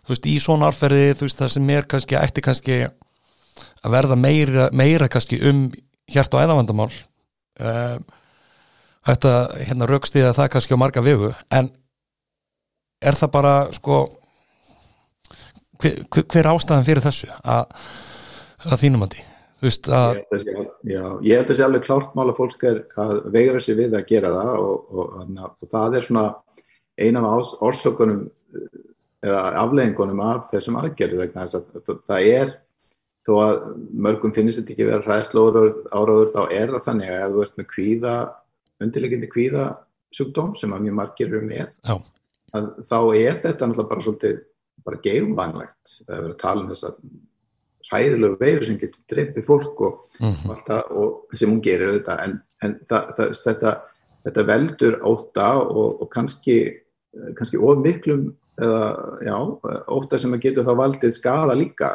[0.09, 4.15] þú veist, í svona arferði, þú veist, það sem er kannski, ætti kannski að verða
[4.17, 5.67] meira, meira kannski um
[6.09, 7.99] hjart og æðavandamál uh,
[9.05, 9.33] þetta
[9.67, 11.29] hérna raukstiða það kannski á marga vegu.
[11.53, 11.69] En
[13.05, 13.99] er það bara sko
[15.79, 17.69] hver, hver, ástæðan fyrir þessu að,
[18.65, 19.27] að þínum að því
[19.59, 23.15] veist að að Já, ég held að sé alveg klárt mál að fólk er að
[23.29, 26.27] veigra sér við að gera það og, og, og, og það er svona
[26.99, 28.25] eina af orsökunum
[29.25, 32.53] eða afleðingunum af þessum aðgerðu vegna þess að það- er
[33.27, 33.55] þó að
[34.07, 35.45] mörgum finnst þetta ekki vera hræðslu
[35.91, 38.13] áraður þá er það þannig að ef þú ert með kvíða
[38.79, 39.65] undirleikindi kvíða
[40.15, 41.67] sjúkdóm sem að mjög margir eru með
[42.55, 44.37] að þá er þetta náttúrulega bara svolítið
[44.85, 46.95] bara geumvænlegt það er verið að tala um þess að
[47.89, 52.21] hræðilegu veiru sem getur dreipið fólk og mm, allt það og sem hún gerir auðvitað.
[52.25, 53.73] En, en það, það, þetta,
[54.27, 56.57] þetta veldur óta og, og kannski,
[57.39, 58.29] kannski of miklum
[58.59, 58.83] eða,
[59.25, 59.35] já,
[59.95, 61.93] óta sem að getur þá valdið skada líka.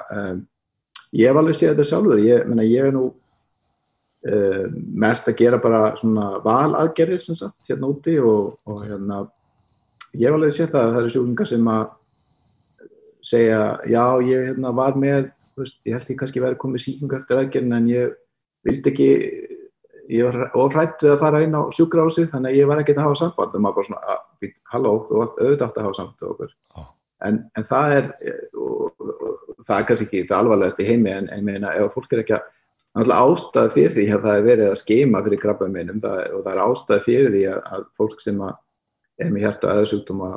[1.14, 2.22] Ég hef alveg séð þetta sjálfur.
[2.24, 7.90] Ég, menna, ég er nú um, mest að gera bara svona valaðgerðir sem sagt hérna
[7.92, 9.24] úti og, og hérna
[10.14, 11.84] ég hef alveg séð það að það eru sjúklingar sem að
[13.24, 17.40] segja já ég hérna, var með veist, ég held ég kannski verið komið síkingu eftir
[17.40, 18.14] aðgerðin en ég
[18.64, 19.08] vildi ekki
[20.12, 23.20] ég var ofrætt að fara inn á sjúkrahúsið þannig að ég var ekki að hafa
[23.22, 23.54] samband.
[23.56, 26.34] Og maður bara svona, að, být, halló, þú vart auðvitað átt að hafa samband við
[26.34, 26.52] okkur.
[26.76, 26.84] Já.
[27.24, 28.08] en, en það er
[28.60, 31.94] og, og, og, það er kannski ekki það alvarlegast í heimi en, en meina, ef
[31.94, 35.68] fólk er ekki að ástæð fyrir því að það er verið að skeima fyrir krabba
[35.72, 38.52] minnum og það er ástæð fyrir því að, að fólk sem að
[39.24, 40.28] er með hjarta og aðsjúkdóma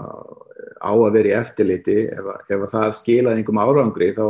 [0.78, 4.26] á að vera í eftirliti ef, að- ef að það skilaði einhverjum árangri þá,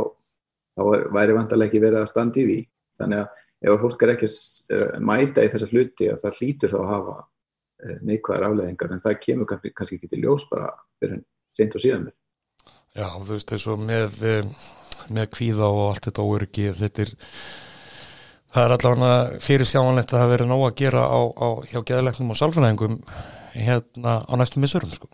[0.78, 0.82] þá
[1.18, 2.58] væri vantarlega ekki verið að standa í því.
[2.98, 6.74] Þannig að ef fólk er ekki að eh, mæta í þessa hluti að það hlýtur
[6.74, 10.72] þá að hafa eh, neikvæðar afleðingar en það kemur kannski, kannski ekki til ljós bara
[11.02, 11.22] fyrir
[11.56, 12.10] seint og síðan
[12.94, 14.52] já, þú veist eins og með um,
[15.14, 17.14] með kvíða og allt þetta óöryggi þetta er
[18.54, 22.32] það er allavega fyrir sjáanlegt að það veri nóg að gera á, á hjá geðleiknum
[22.32, 23.00] og sálfræðingum
[23.58, 25.10] hérna á næstum missurum sko.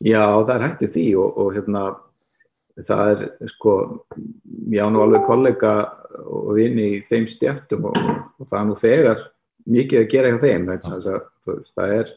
[0.00, 1.82] Já, það er hægt í því og, og hérna
[2.86, 3.74] það er sko
[4.72, 5.74] já nú alveg kollega
[6.24, 8.00] og vini í þeim stjættum og,
[8.38, 9.22] og það er nú þegar
[9.70, 12.12] mikið að gera hjá þeim veist, það er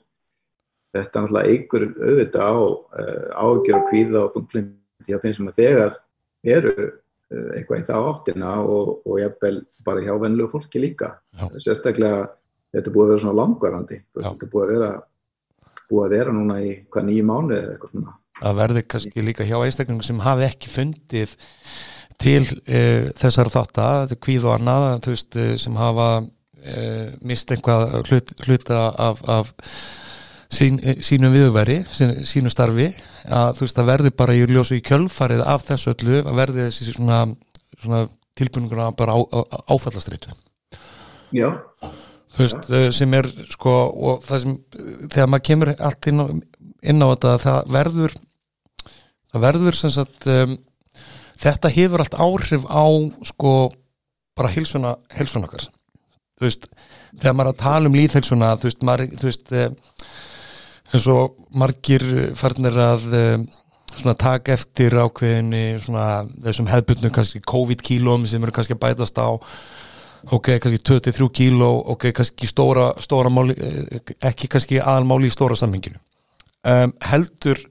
[0.93, 5.53] þetta er náttúrulega eigur auðvitað á uh, ágjör og kvíða og þunglindi hjá þeim sem
[5.57, 5.95] þegar
[6.55, 11.15] eru uh, eitthvað í það áttina og, og jafnvel bara hjá venlegu fólki líka.
[11.33, 11.47] Já.
[11.57, 12.27] sérstaklega
[12.73, 14.91] þetta búið að vera svona langvarandi þetta búið að vera
[15.89, 19.47] búið að vera núna í hvað nýju mánuði eða eitthvað svona að verði kannski líka
[19.47, 21.35] hjá einstaklingu sem hafi ekki fundið
[22.21, 27.51] til uh, þessar þátta, þetta er kvíð og annað veist, eh, sem hafa uh, mist
[27.53, 29.51] einhvað hlut, hluta af, af
[30.53, 32.91] sín, sínum viðveri, sín, sínu starfi
[33.23, 36.67] að þú veist það verði bara í ljósu í kjölfarið af þessu öllu að verði
[36.67, 37.23] þessi svona,
[37.79, 38.05] svona
[38.37, 39.39] tilbúninguna bara á, á,
[39.73, 40.33] áfallastreitu.
[41.33, 41.49] Já,
[42.35, 44.59] þú veist, uh, sem er sko og það sem,
[45.07, 46.25] þegar maður kemur allt inn á,
[46.93, 48.15] inn á þetta það verður
[49.33, 50.57] það verður sem sagt um,
[51.41, 52.85] þetta hefur allt áhrif á
[53.29, 53.53] sko
[54.37, 55.67] bara hilsuna, hilsuna okkar.
[56.39, 56.69] Þú veist,
[57.19, 59.75] þegar maður er að tala um líðhilsuna, þú veist, maður, þú veist um,
[60.93, 63.45] eins og margir farnir að um,
[63.93, 69.29] svona taka eftir ákveðinni svona þessum hefðbundnu kannski COVID-kílóm sem eru kannski að bætast á
[70.31, 75.57] ok, kannski 23 kíló ok, kannski stóra, stóra máli eh, ekki kannski aðalmáli í stóra
[75.59, 75.99] samminginu
[76.63, 77.61] um, heldur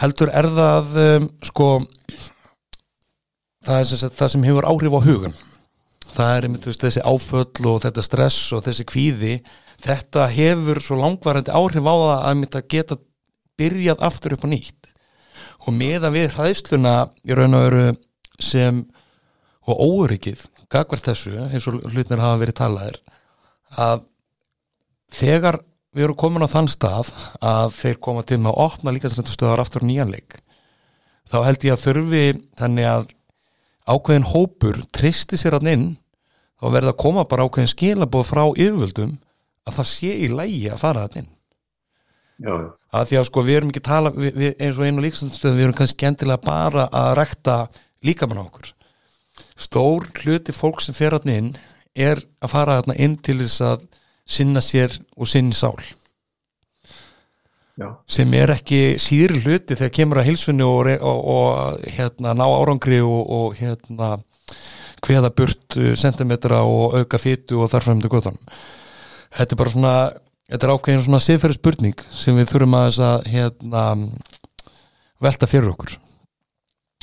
[0.00, 1.70] heldur er það um, sko
[3.66, 5.38] það er sem, sagt, það sem hefur áhrif á hugan
[6.14, 9.34] það er einmitt veist, þessi áföll og þetta stress og þessi kvíði.
[9.80, 12.98] Þetta hefur svo langvarandi áhrif á það að einmitt að geta
[13.60, 14.90] byrjað aftur upp á nýtt.
[15.66, 17.86] Og meðan við hræðsluna í raun og veru
[18.40, 18.84] sem
[19.68, 22.96] og óöryggið, gagvert þessu eins og hlutnir hafa verið talaðir
[23.78, 24.06] að
[25.14, 25.60] þegar
[25.96, 27.10] við erum komin á þann stað
[27.42, 30.38] að þeir koma til með að opna líkastrættastöðar aftur nýjanleik
[31.30, 32.24] þá held ég að þurfi
[32.58, 33.10] þannig að
[33.90, 35.86] ákveðin hópur tristi sér hann inn.
[36.60, 39.14] Þá verða að koma bara ákveðin skilaboð frá yfirvöldum
[39.68, 41.30] að það sé í lægi að fara hann inn.
[42.40, 42.54] Já,
[42.96, 45.66] að því að sko við erum ekki tala við, við, eins og einu líkastrættastöð við
[45.66, 47.56] erum kannski endilega bara að rekta
[48.06, 48.70] líkamann á okkur.
[49.60, 51.50] Stór hluti fólk sem fer hann inn
[51.96, 53.84] er að fara hann inn til þess að
[54.30, 55.78] sinna sér og sinni sál.
[57.80, 62.44] Já, sem er ekki síðri hluti þegar kemur að hilsunni og, og, og hérna, ná
[62.44, 64.18] árangri og, og hérna
[65.06, 68.42] hveða burt uh, sentimetra og auka fytu og til göttunum
[69.30, 69.94] þetta er bara svona
[70.50, 73.84] þetta er ákveðin svona siðferði spurning sem við þurfum að að hérna,
[75.22, 75.96] velta fyrir okkur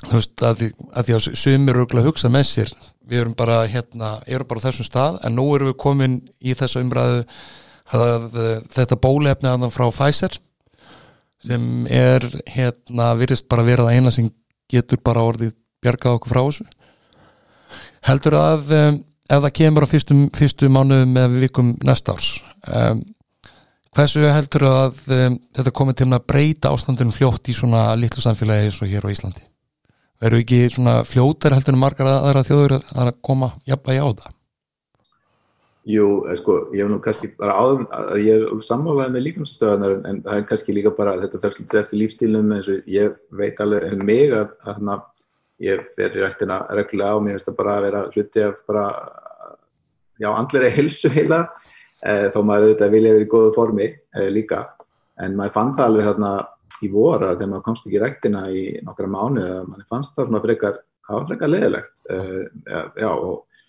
[0.04, 2.74] þú veist að því að, því að sumir eru að hugsa með sér
[3.08, 6.84] við erum bara hérna, erum bara þessum stað en nú erum við komin í þessa
[6.84, 8.38] umræðu að, að
[8.76, 10.38] þetta bólefni að frá Pfizer
[11.48, 14.30] sem er hérna virðist bara vera það eina sem
[14.72, 15.54] getur bara orðið
[15.86, 16.66] bjargað okkur frá þessu.
[18.08, 22.32] Heldur að um, ef það kemur á fyrstum, fyrstu mánuðum með vikum næsta árs
[22.68, 23.04] um,
[23.96, 28.70] hversu heldur að um, þetta komið til að breyta ástandunum fljótt í svona litlu samfélagi
[28.70, 29.47] eins og hér á Íslandi
[30.22, 34.34] verður ekki svona fljótar heldur en margar aðra þjóður að koma jafnvægi á það
[35.88, 40.00] jú, eh, sko, ég hef nú kannski bara áður að ég er sammálaðið með líkamstöðunar
[40.10, 43.62] en það er kannski líka bara þetta fer svolítið eftir lífstílunum eins og ég veit
[43.64, 44.98] alveg en mig að, hana,
[45.64, 48.90] ég fer í rættina reglulega á mig að bara vera hluti af bara
[50.20, 51.46] já, andleri helsu heila.
[52.06, 54.64] Eh, þó maður auðvitað vilja verið í góðu formi eh, líka.
[55.22, 56.32] En maður fann það alveg þarna
[56.86, 60.30] í vora þegar maður komst ekki í rættina í nokkra mánu að manni fannst það
[60.30, 63.62] svona frekar það var frekar leðilegt uh, já, já, og,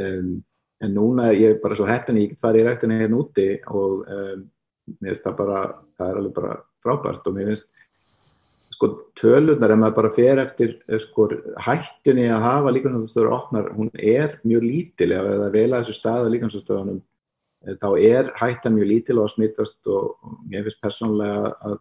[0.00, 0.32] um,
[0.80, 4.06] en núna er ég bara svo heppin ég get farið í rættina hérna úti og
[4.06, 4.48] um,
[4.98, 5.60] mér finnst það bara
[6.00, 7.70] það er alveg bara frábært og mér finnst
[8.80, 11.26] sko tölunar ef maður bara fer eftir eh, sko
[11.60, 15.10] hættunni að hafa líkansastöður opnar, hún er mjög lítil.
[15.12, 17.02] Ef það er vel að þessu staða líkansastöðunum
[17.82, 21.76] þá er hættan mjög lítil og að smittast og mér finnst persónlega að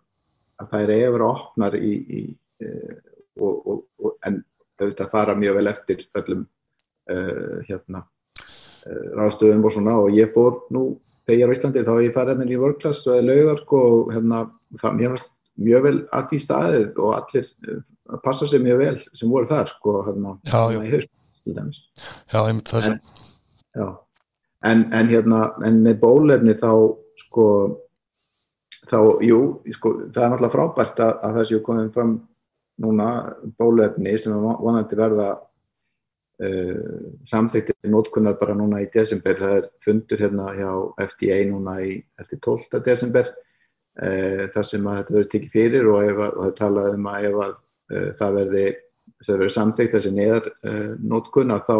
[0.59, 2.21] að það er verið opnar í, í,
[2.63, 2.71] e,
[3.39, 4.41] og, og, og, en
[4.79, 6.45] auðvitað fara mjög vel eftir öllum
[7.11, 8.05] uh, hérna,
[8.87, 9.97] uh, ráðstöðum og svona.
[9.99, 10.83] Og ég fór nú
[11.27, 14.43] þegar ég á Íslandi þá ég farið hérna í workclass og laugar sko og hérna
[14.79, 18.93] það mér fannst mjög vel að því staðið og allir uh, passa sér mjög vel
[19.03, 21.15] sem voru þar sko hérna, Já, hérna í haust
[22.29, 22.97] Já, einmitt það en,
[23.73, 23.87] já,
[24.69, 26.71] en, en hérna en með bólefni þá
[27.23, 27.45] sko
[28.89, 29.39] þá, jú,
[29.75, 32.15] sko, það er náttúrulega frábært að, að það séu komið fram
[32.79, 33.07] núna
[33.59, 40.23] bólefni sem er vonandi verða uh, samþyktir nótkunnar bara núna í desember, það er fundur
[40.23, 40.71] hérna hjá
[41.09, 42.81] FDA núna í eftir 12.
[42.85, 46.59] desember uh, þar sem að þetta verður tekið fyrir og, ef, að- og það er
[46.61, 48.65] talað um að ef að uh, það verði,
[49.19, 50.49] þess að verður samþykt þessi neðar
[51.11, 51.75] nótkunnar þá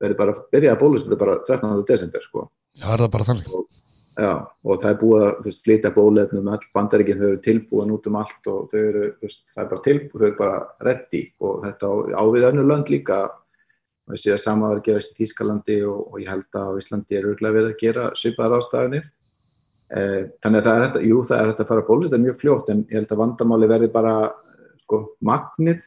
[0.00, 1.84] verður bara byrjað að bólusetja bara 13.
[1.92, 2.46] desember sko
[2.80, 3.50] Já, er það bara þannig
[4.20, 8.08] Já, og það er búið að veist, flytja bólefnum all bandaríkinn, þau eru tilbúin út
[8.10, 10.58] um allt og þau eru, veist, það er bara tilbúið, þau eru bara
[10.88, 14.82] reddi og þetta á, á við önnu lönd líka og ég sé að sama var
[14.82, 18.04] að gerast í Þýskalandi og, og ég held að Íslandi er örgulega verið að gera
[18.18, 19.08] svipaðar ástafanir.
[19.90, 22.38] Eh, þannig að það er þetta, jú það er þetta að fara að bólusetja mjög
[22.42, 24.14] fljótt en ég held að vandamáli verði bara
[24.82, 25.00] sko
[25.30, 25.86] magnið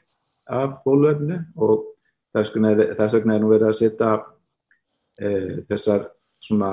[0.49, 1.85] af bólefnu og
[2.33, 6.09] þess vegna er, þess vegna er nú verið að setja uh, þessar
[6.43, 6.71] svona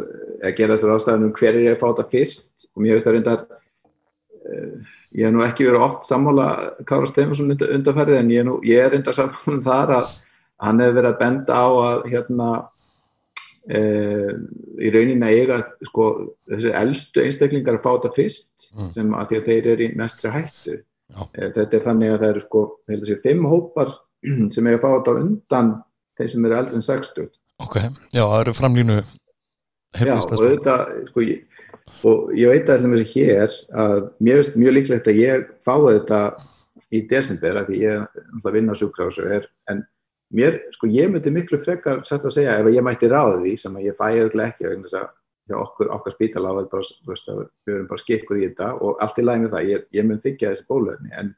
[0.00, 2.68] að gera þessar ástæðanum hver er ég að fá þetta fyrst.
[2.74, 6.46] Og mér veist það reyndar uh, ég hef nú ekki verið oft sammála
[6.88, 10.14] Kára Steinarsson undanferðið en ég, nú, ég er reyndar sammála um þar að
[10.64, 12.48] hann hefur verið að benda á að hérna
[13.74, 14.32] uh,
[14.80, 16.08] í rauninni að eiga sko,
[16.50, 18.90] þessir eldstu einstaklingar að fá þetta fyrst mm.
[18.96, 20.80] sem að því að þeir eru í mestri hættu.
[21.14, 22.66] Uh, þetta er þannig að það eru sko,
[23.22, 23.96] fimm hópar
[24.54, 25.74] sem eiga að fá þetta undan
[26.18, 27.32] þeir sem eru eldri en 60
[27.62, 27.76] Ok,
[28.10, 28.96] já það eru framlínu
[29.94, 30.76] Já, og þetta,
[31.10, 31.44] sko, ég,
[32.02, 35.76] og ég veit að það er hér að mér finnst mjög líklegt að ég fái
[35.86, 36.20] þetta
[36.94, 39.26] í desember að því ég er alltaf vinn á sjúkrásu
[39.70, 39.84] en
[40.34, 43.78] mér, sko, ég myndi miklu frekar sett að segja ef ég mætti ráða því sem
[43.78, 45.08] að ég fæ auðvitað ekki vegna þess að
[45.44, 46.76] hjá okkur, okkar spítala við
[47.68, 50.46] erum bara skikkuð í þetta og allt í læg með það, ég, ég myndi að
[50.46, 51.34] þessi bólöfni en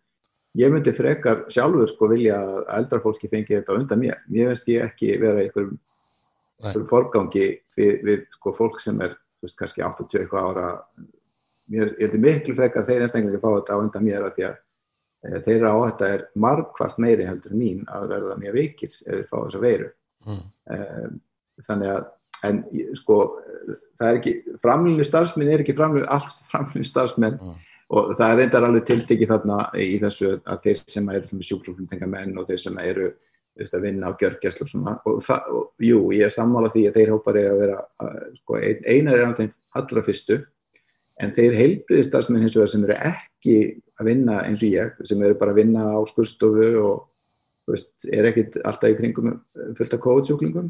[0.56, 4.70] ég myndi frekar sjálfur sko vilja að eldra fólki fengi þetta undan mér, mér finnst
[4.72, 5.74] ég ekki vera einhverjum
[6.90, 10.68] forgangi við, við sko, fólk sem er veist, kannski 80 eitthvað ára
[11.68, 14.56] mér, ég heldur miklu frekar þeir einstaklega fá þetta á undan mér að því að
[14.56, 19.36] e, þeirra á þetta er margkvæmt meiri heldur mín að verða mjög veikir eða fá
[19.38, 19.90] þessa veiru
[20.26, 20.44] mm.
[20.72, 20.80] e,
[21.66, 22.04] þannig að
[22.46, 22.58] en
[22.98, 23.20] sko
[23.96, 27.54] það er ekki framlýnu starfsmenn er ekki framlýnu alls framlýnu starfsmenn mm.
[27.96, 32.50] og það er reyndar alveg tiltekið þarna í þessu að þeir sem eru sjúkluflutningamenn og
[32.50, 33.10] þeir sem eru
[33.64, 34.94] að vinna á gjörgjæslu og svona.
[35.08, 38.20] Og, það, og jú, ég er sammála því að þeir hópar er að vera að,
[38.42, 40.38] sko, ein, einar er af þeim allra fyrstu
[41.24, 43.58] en þeir heilbriðistarsmenn hins vegar sem eru ekki
[43.96, 48.28] að vinna eins og ég sem eru bara að vinna á skurstofu og veist, er
[48.28, 49.38] ekkit alltaf í kringum
[49.78, 50.68] fullt af kóðsjúklingum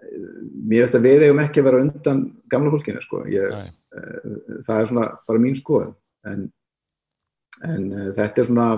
[0.00, 2.22] mér veist að við eigum ekki að vera undan
[2.52, 3.24] gamla fólkinu sko.
[3.30, 5.94] Ég, uh, það er svona bara mín skoðun.
[6.28, 6.46] En,
[7.66, 8.68] en uh, þetta er svona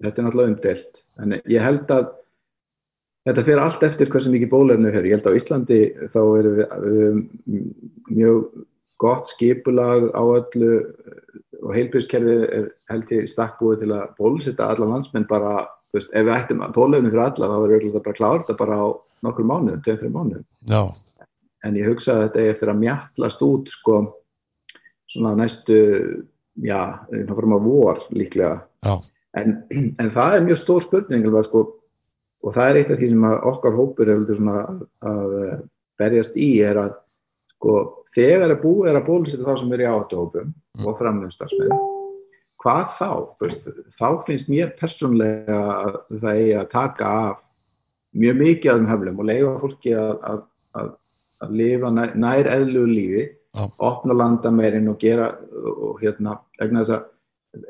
[0.00, 2.08] þetta er náttúrulega umdelt en ég held að
[3.30, 5.06] Þetta fyrir allt eftir hversu mikið bólefni við höfum.
[5.06, 5.76] Ég held að á Íslandi
[6.10, 7.66] þá erum við, við
[8.10, 8.40] mjög
[9.00, 10.72] gott skipulag á öllu
[11.60, 16.26] og heilbríðskerfið er held ég stakkuð til að bólusetta alla landsmenn bara, þú veist, ef
[16.26, 18.86] við ættum bólefni fyrir alla þá verður þetta bara klárt að bara á
[19.28, 20.46] nokkur mánuðum, tveim-þreim mánuðum.
[20.66, 20.82] Já.
[21.68, 24.00] En ég hugsa að þetta eftir að mjallast út sko
[25.10, 25.78] svona næstu,
[26.66, 26.80] já,
[27.12, 28.54] það fyrir maður vor líklega.
[28.82, 28.94] Já.
[29.38, 31.66] En, en það er mjög stór spurning, alveg sko
[32.40, 34.20] og það er eitt af því sem okkar hópur er
[34.54, 35.38] að, að
[36.00, 36.92] berjast í er að
[37.52, 37.76] sko,
[38.14, 40.86] þegar er búið er að bólusita þá sem er í áttuhópum mm.
[40.86, 41.88] og framlunstarsmenn
[42.60, 43.10] hvað þá?
[43.40, 47.44] Veist, þá finnst mér persónlega að það eigi að taka af
[48.20, 50.40] mjög mikið af þeim höflum og leiða fólki að,
[50.80, 50.90] að,
[51.44, 53.24] að lifa nær, nær eðlu lífi
[53.56, 53.70] oh.
[53.90, 55.30] opna landamærin og gera
[55.70, 57.06] og hérna, eins og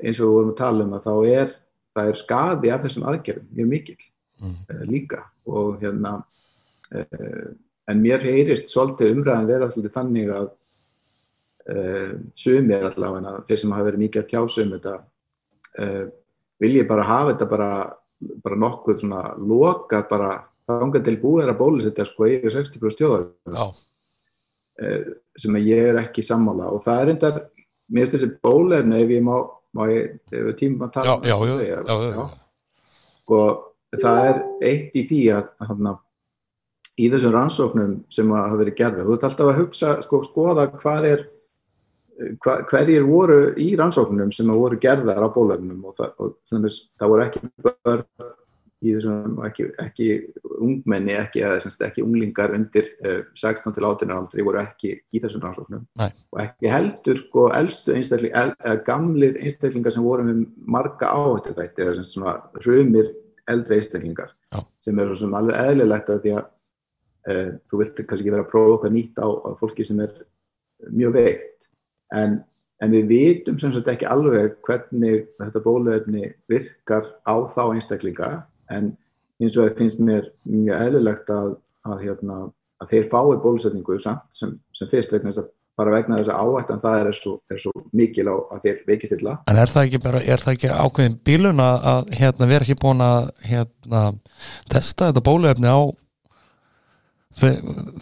[0.01, 1.53] við vorum að tala um að þá er,
[2.01, 4.01] er skadi af þessum aðgerðum mjög mikill
[4.41, 4.57] mm.
[4.91, 5.25] líka.
[5.51, 7.47] Og hérna uh,
[7.91, 10.49] en mér heyrist svolítið umræðan vera svolítið þannig að
[11.75, 14.99] uh, sumir allavega þeir sem hafa verið mikið að tjása um þetta
[16.61, 17.69] vilji bara hafa þetta bara,
[18.43, 20.31] bara nokkuð svona lokað bara
[20.67, 23.71] þángan til búið er að bólusetja sko yfir 60% stjóðar
[25.39, 26.73] sem ég er ekki sammála.
[26.75, 27.39] Og það er endar
[27.91, 29.35] mér finnst þessi bólefni ef ég má,
[29.77, 32.25] má ég, ef tíma að tala já, já, já, já,
[33.25, 33.41] sko
[33.99, 35.97] það er eitt í því að hana,
[37.01, 41.09] í þessum rannsóknum sem hafa verið gerða, þú ert alltaf að hugsa sko, skoða hvað
[41.11, 41.29] er
[42.45, 47.13] hva, hverjir voru í rannsóknum sem voru gerðar á bólöfnum og, það, og þannig, það
[47.15, 48.07] voru ekki börn
[48.81, 50.07] í þessum, ekki, ekki
[50.65, 55.45] ungmenni, ekki, semst, ekki unglingar undir uh, 16 til 18 aldri voru ekki í þessum
[55.45, 56.09] rannsóknum Nei.
[56.33, 58.55] og ekki heldur sko elstu einstakling, el,
[58.87, 63.13] gamlir einstaklingar sem voru með marga áhættu þætti eða svona hrumir
[63.53, 64.61] eldri einstaklingar Já.
[64.83, 66.45] sem er sem alveg eðlilegt að því að
[67.31, 67.35] e,
[67.71, 70.15] þú vilt kannski ekki vera að prófa okkar nýtt á, á fólki sem er
[70.89, 71.69] mjög veikt
[72.17, 72.41] en,
[72.81, 78.33] en við vitum sem sagt ekki alveg hvernig þetta bóluefni virkar á þá einstaklinga
[78.73, 78.95] en
[79.41, 81.55] eins og það finnst mér mjög eðlilegt að,
[81.89, 82.43] að, hérna,
[82.81, 86.41] að þeir fái bólusetningu samt sem, sem fyrst vegna þess að bara vegna þess að
[86.45, 89.37] áhættan það er svo, er svo mikil á að þér veikist illa.
[89.51, 92.81] En er það ekki, bara, er það ekki ákveðin bílun að, að hérna, vera ekki
[92.81, 94.03] búin að hérna,
[94.73, 95.81] testa þetta bóluefni á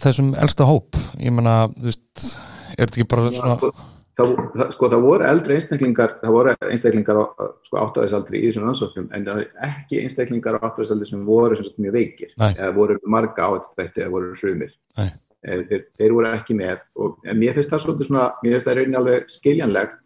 [0.03, 0.99] þessum elsta hóp?
[1.21, 2.27] Ég menna, þú veist,
[2.75, 3.55] er þetta ekki bara svona...
[3.61, 3.71] Sko,
[4.19, 7.25] það, það, sko, það voru eldri einstaklingar, það voru einstaklingar á
[7.69, 11.71] sko, áttæðisaldri í þessum ansóknum en það er ekki einstaklingar á áttæðisaldri sem voru sem
[11.79, 12.51] mjög veikir Nei.
[12.51, 14.75] eða voru marga átt þetta eða voru hrumir.
[14.99, 15.11] Nei
[15.45, 18.99] þeir, þeir voru ekki með og mér finnst það svolítið svona, mér finnst það rauninni
[18.99, 19.99] alveg skiljanlegt.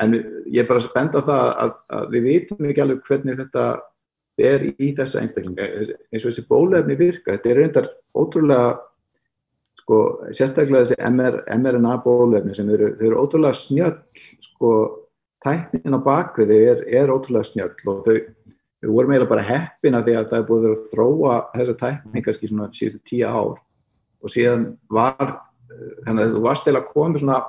[0.00, 3.64] En ég er bara spennt á það að, að við vitum ekki alveg hvernig þetta
[4.40, 5.66] ber í þessa einstaklinga.
[6.10, 8.70] Eins og þessi bólefni virka, þetta er reyndar ótrúlega
[9.82, 10.00] sko,
[10.36, 13.98] sérstaklega þessi MR, mRNA bólefni sem eru, eru ótrúlega snjöll
[14.46, 14.74] sko,
[15.44, 18.14] tæknin á bakvið er, er ótrúlega snjöll og þau,
[18.80, 22.50] við vorum eiginlega bara heppina því að það er búið að þróa þessa tækning kannski
[22.50, 23.58] svona síðustu tíu ár
[24.20, 25.38] og síðan var
[26.04, 27.40] þannig að þú varst eða komið svona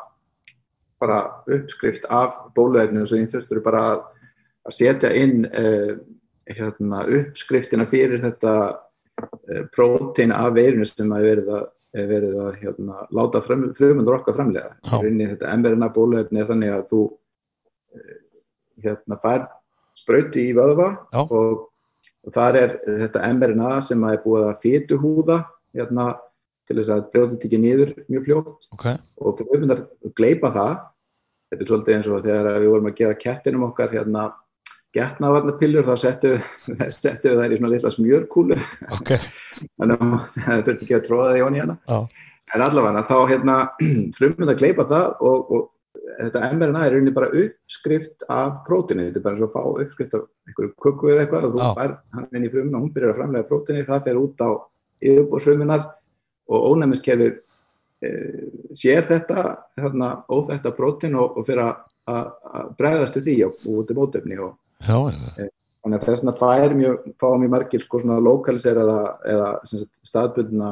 [1.02, 1.20] bara
[1.50, 4.02] uppskrift af bóluefninu og svo þurftur bara að,
[4.70, 5.96] að setja inn eh,
[6.52, 8.56] hérna, uppskriftina fyrir þetta
[9.50, 11.66] eh, prótein af veirinu sem að verið að,
[12.12, 14.78] verið að hérna, láta frumundur okkar framlega.
[14.86, 17.02] Þetta mRNA bóluefni er þannig að þú
[17.98, 18.16] eh,
[18.86, 19.50] hérna, fær
[19.98, 20.92] sprauti í vöðva
[21.26, 21.66] og,
[22.22, 25.42] og þar er þetta mRNA sem að er búið að fytu húða
[25.74, 26.14] hérna
[26.68, 28.70] til þess að brjóta þetta ekki niður mjög fljótt.
[28.78, 29.02] Okay.
[29.20, 29.84] og auðvitað
[30.18, 30.78] gleipa það.
[31.52, 34.30] Þetta er svolítið eins og þegar við vorum að gera kettinum okkar hérna
[34.96, 36.32] getnavarnapillur þá settu,
[37.02, 38.58] settu við þær í svona litla smjörkúlu.
[39.00, 39.20] Okay.
[39.80, 41.78] þannig að það þurfti ekki að tróða því honni hérna.
[41.92, 42.08] Oh.
[42.56, 43.60] en allavega þá hérna
[44.18, 45.70] frumund að gleipa það og, og
[46.22, 49.86] þetta mRNA er rauninni bara uppskrift af prótini, þetta er bara eins og að fá
[49.86, 52.94] uppskrift af einhverju kukku eða eitthvað og þú fær hann inn í frumuna og hún
[52.96, 54.50] byrjar að framlega prótini, það fer út á
[55.02, 55.86] yfirbúrsfrumunar
[56.52, 57.40] og ónæmiskerfið
[58.04, 58.12] e,
[58.78, 59.46] sér þetta
[59.80, 64.58] hérna, óþætta prótin og, og fyrir að- bregðast til því og út í mótefni og
[64.82, 65.50] Já, já,
[65.84, 70.00] þannig að þess að fær mjög, fá mjög margir sko svona lokaliseraða eða sem sagt,
[70.10, 70.72] staðbundna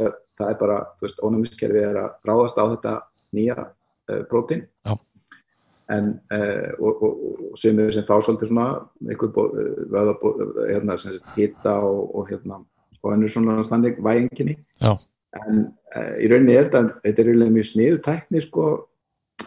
[0.00, 0.08] að
[0.40, 2.96] það er bara, þú veist, ónæmiskerfi er að ráðast á þetta
[3.36, 4.66] nýja uh, prótín.
[4.86, 4.96] Já.
[5.90, 8.66] en uh, og, og, og sumir sem fá svolítið svona
[9.10, 12.60] einhver eh, hérna, sem hita og, og hérna
[13.02, 15.58] og önnur svona standing væginginni en
[15.96, 18.64] uh, í rauninni er þetta þetta er rauninni mjög sniðu tækni sko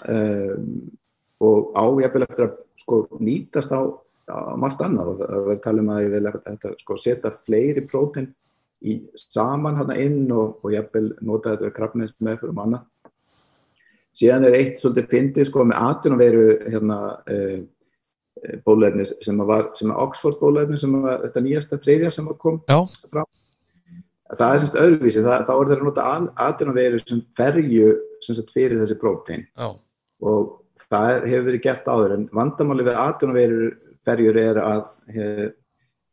[0.10, 0.68] um,
[1.44, 3.82] og á jafnvel eftir að sko nýtast á,
[4.32, 5.14] á margt annað.
[5.14, 8.32] Og það verður talað um að ég vil þetta, sko, setja fleiri prótein
[8.84, 12.90] í saman hann inn og, og jafnvel nota þetta krafnins með fyrir annað.
[14.14, 16.98] Síðan er eitt svolítið fyndið sko með atvinnaveru hérna
[17.34, 17.62] uh,
[18.66, 22.38] bólefni sem að var sem að Oxford bólefni sem að þetta nýjasta þriðja sem að
[22.44, 22.78] kom Já.
[23.10, 23.30] fram
[24.40, 26.10] það er semst öðruvísi, það, þá er það að nota
[26.48, 29.46] atvinnaveru sem ferju sem sagt fyrir þessi prótein.
[29.58, 29.70] Já,
[30.24, 30.52] og
[30.90, 34.84] það hefur verið gert áður en vandamáli við atvinnaverur ferjur er að
[35.16, 35.56] hef,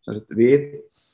[0.07, 0.71] sagt, við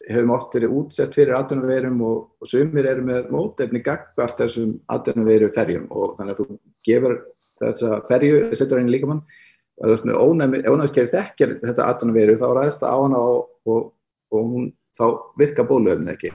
[0.06, 5.50] hefum oft verið útsett fyrir atvinnaverum og, og sumir eru með mótefni gagvart þessum atvinnaveru
[5.56, 5.88] ferjum.
[5.90, 7.18] Og þannig að þú gefur
[7.62, 9.24] þessa ferju, setur henni líkamann
[9.76, 10.20] og þú ert með
[10.72, 13.88] ónæmiskerfi þekkjar þetta atvinnaveru þá ræðist það á hana og, og,
[14.32, 15.04] og hún, þá
[15.40, 16.32] virka bólöfni ekki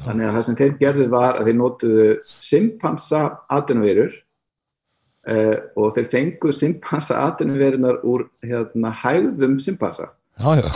[0.00, 3.22] þannig að það sem þeir gerðu var að þeir notuðu simpansa
[3.52, 4.14] atvinnaverur
[5.28, 10.08] uh, og þeir fenguð simpansa atvinnaverunar úr hérna, hægðum simpansa
[10.40, 10.70] já, já.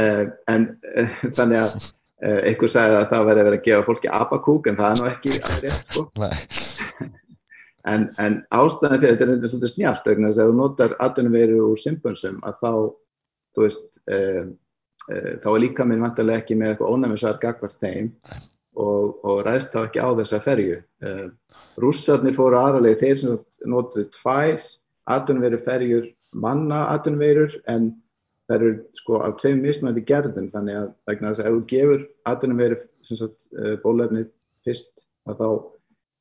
[0.00, 0.24] uh,
[0.54, 4.68] en uh, þannig að einhver sagði að það væri að vera að gefa fólki abakúk
[4.70, 6.06] en það er nú ekki að rétt sko.
[7.86, 12.40] En, en ástæðan fyrir þetta er þetta svolítið snjált ef þú notar atvinnaveru úr simpansum
[12.42, 12.70] að þá
[13.54, 14.00] þú veist
[15.06, 18.12] þá er líka minn vantarlega ekki með eitthvað ónæmisar gagvart þeim
[18.76, 20.80] og, og ræðst þá ekki á þessa ferju.
[21.04, 21.28] Uh,
[21.80, 23.38] rússarnir fóru aðraleg þeir sem
[23.70, 24.66] notuðu tvær
[25.16, 27.92] atvinnaveru ferjur manna atvinnaverur en
[28.46, 30.50] það eru sko af tveim mismöndi gerðum.
[30.52, 34.28] Þannig að vegna þess að ef þú gefur atvinnaveru uh, bólefnið
[34.66, 35.48] fyrst að þá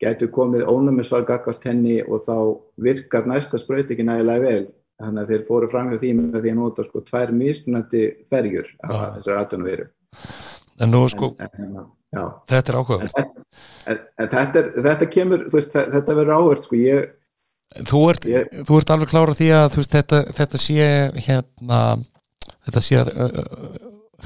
[0.03, 2.35] gætu komið ónæmisvar gagvart henni og þá
[2.83, 4.65] virkar næsta spraut ekki nægilega vel
[5.01, 8.69] þannig að þeir fóru fram hjá því með því að nota sko tvær mismunandi ferjur
[8.85, 9.03] af Já.
[9.17, 9.87] þessar atvinnaveru
[10.85, 11.51] en nú sko, en,
[12.15, 12.79] en, þetta er
[13.91, 17.13] en þetta, þetta kemur veist, þetta, verður áhört sko ég
[17.89, 20.89] þú ert, Ég- þú ert alveg klára því að veist, þetta, þetta sé
[21.27, 21.79] hérna
[22.67, 23.03] þetta sé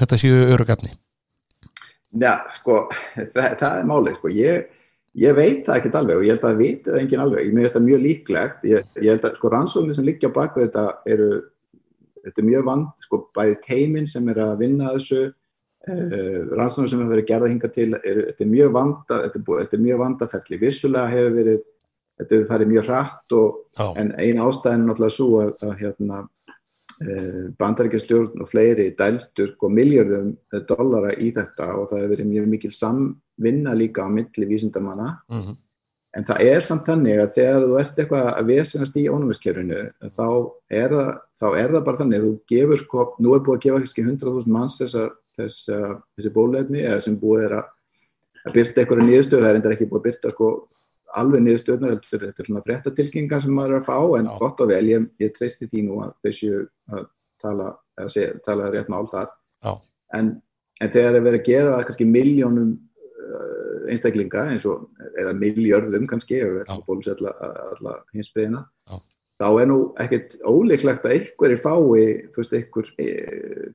[0.00, 0.94] þetta séu örugefni
[2.10, 4.64] Já, sko, það, það er málið, sko, ég,
[5.18, 7.56] ég veit það ekkert alveg og ég held að það viti það enginn alveg, ég
[7.56, 10.84] meðist það mjög líklegt, ég, ég held að, sko, rannsóknir sem liggja bak við þetta
[11.10, 11.28] eru,
[12.20, 15.24] þetta er mjög vand, sko, bæði teimin sem er að vinna þessu,
[15.90, 19.84] uh, rannsóknir sem hefur verið gerða hinga til, er, þetta er mjög vanda, þetta er,
[19.88, 21.64] mjög vandafelli, vissulega hefur verið,
[22.20, 23.62] þetta hefur farið mjög hratt og,
[23.96, 26.22] en ein ástæðin er náttúrulega svo að, að hérna,
[27.60, 30.34] bandaríkjastjórn og fleiri dæltu sko miljardum
[30.68, 35.14] dollara í þetta og það hefur verið mjög mikil samvinna líka á milli vísindamanna.
[35.32, 35.56] Mm
[36.18, 40.26] en það er samt þannig að þegar þú ert eitthvað að vesenast í ónumiskerfinu þá
[40.80, 43.66] er það, þá er það bara þannig að þú gefur sko, nú er búið að
[43.66, 45.06] gefa kannski 100.000 manns þessa,
[45.38, 45.78] þessa,
[46.18, 47.70] þessi bólefni eða sem búið er að,
[48.56, 50.50] byrta einhverja niðurstöðu, það er endar ekki búið að byrta sko
[51.18, 54.34] alveg niðurstöðunar, heldur, þetta er svona fréttatilkingar sem maður er að fá en Já.
[54.42, 56.52] gott og vel, ég, ég treysti því nú að þessu
[56.90, 57.08] að
[57.40, 59.34] tala, eða segja, tala rétt mál þar.
[60.16, 60.30] En,
[60.80, 64.88] en þegar er verið að gera það kannski miljónum uh, einstaklinga eins og,
[65.18, 67.34] eða miljörðum kannski, ef við erum að bólusetla
[67.70, 68.64] alla hinsbyðina
[69.40, 73.06] þá er nú ekkert ólíklegt að einhverjir fái, þú veist, einhver e,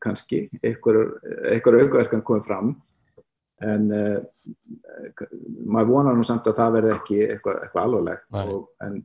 [0.03, 2.75] kannski, einhver aukaverkan komið fram
[3.65, 4.17] en uh,
[5.65, 8.25] maður vonar nú samt að það verði ekki eitthvað, eitthvað alvarlegt.
[8.45, 8.99] Og, en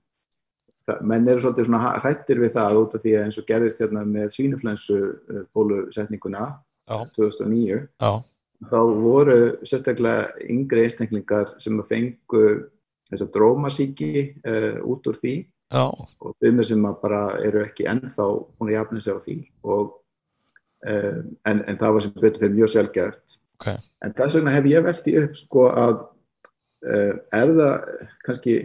[0.87, 3.81] það, menn eru svolítið svona hrættir við það út af því að eins og gerðist
[3.83, 6.45] hérna með svínuflensu uh, bólusetninguna
[6.91, 6.99] Já.
[7.17, 8.13] 2009 Já,
[8.71, 9.39] þá voru
[9.69, 12.45] sérstaklega yngri einstaklingar sem að fengu
[13.11, 14.13] þessa drómasíki
[14.47, 15.35] uh, út úr því.
[15.71, 19.37] Já, og þumir sem að bara eru ekki ennþá að jafna sig á því.
[19.71, 19.93] Og,
[20.91, 23.69] uh, en, en það var sem betur fyrir mjög sjálfgæft ok.
[24.05, 28.57] En þess vegna hef ég velti upp sko að uh, er það kannski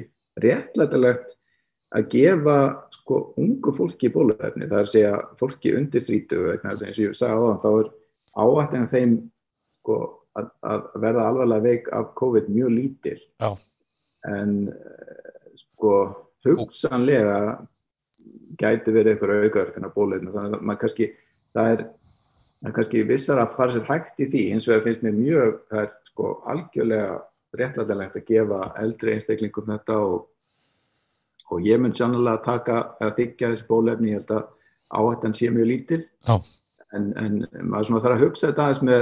[0.43, 1.35] réttlætilegt
[1.95, 2.57] að gefa
[2.91, 7.17] sko ungu fólki bóluefni, það er að segja fólki undir 30 vegna eins og ég
[7.17, 7.89] sagði á þá er
[8.35, 9.13] áættin þeim
[9.79, 9.99] sko,
[10.35, 13.19] að, að verða alvarlega veik af COVID mjög lítil.
[13.39, 13.55] Já.
[14.25, 15.91] en eh, sko
[16.45, 17.37] hugsanlega
[18.57, 21.09] gætu verið ykkur aukaverkana bóluefni þannig að maður kannski
[21.55, 21.83] það er,
[22.66, 24.43] það er kannski vissar að fara sér hægt í því.
[24.55, 27.18] Eins og það finnst mér mjög það er sko algjörlega
[27.55, 30.24] réttlætilegt að gefa eldri einstaklingum þetta og
[31.53, 34.47] og ég mun sannlega taka að þykja þessi bólefni, ég held að
[34.97, 35.99] áhættan sé mjög lítil.
[36.26, 36.39] Já.
[36.95, 37.34] en, en
[37.70, 39.01] maður svona þarf að hugsa þetta aðeins með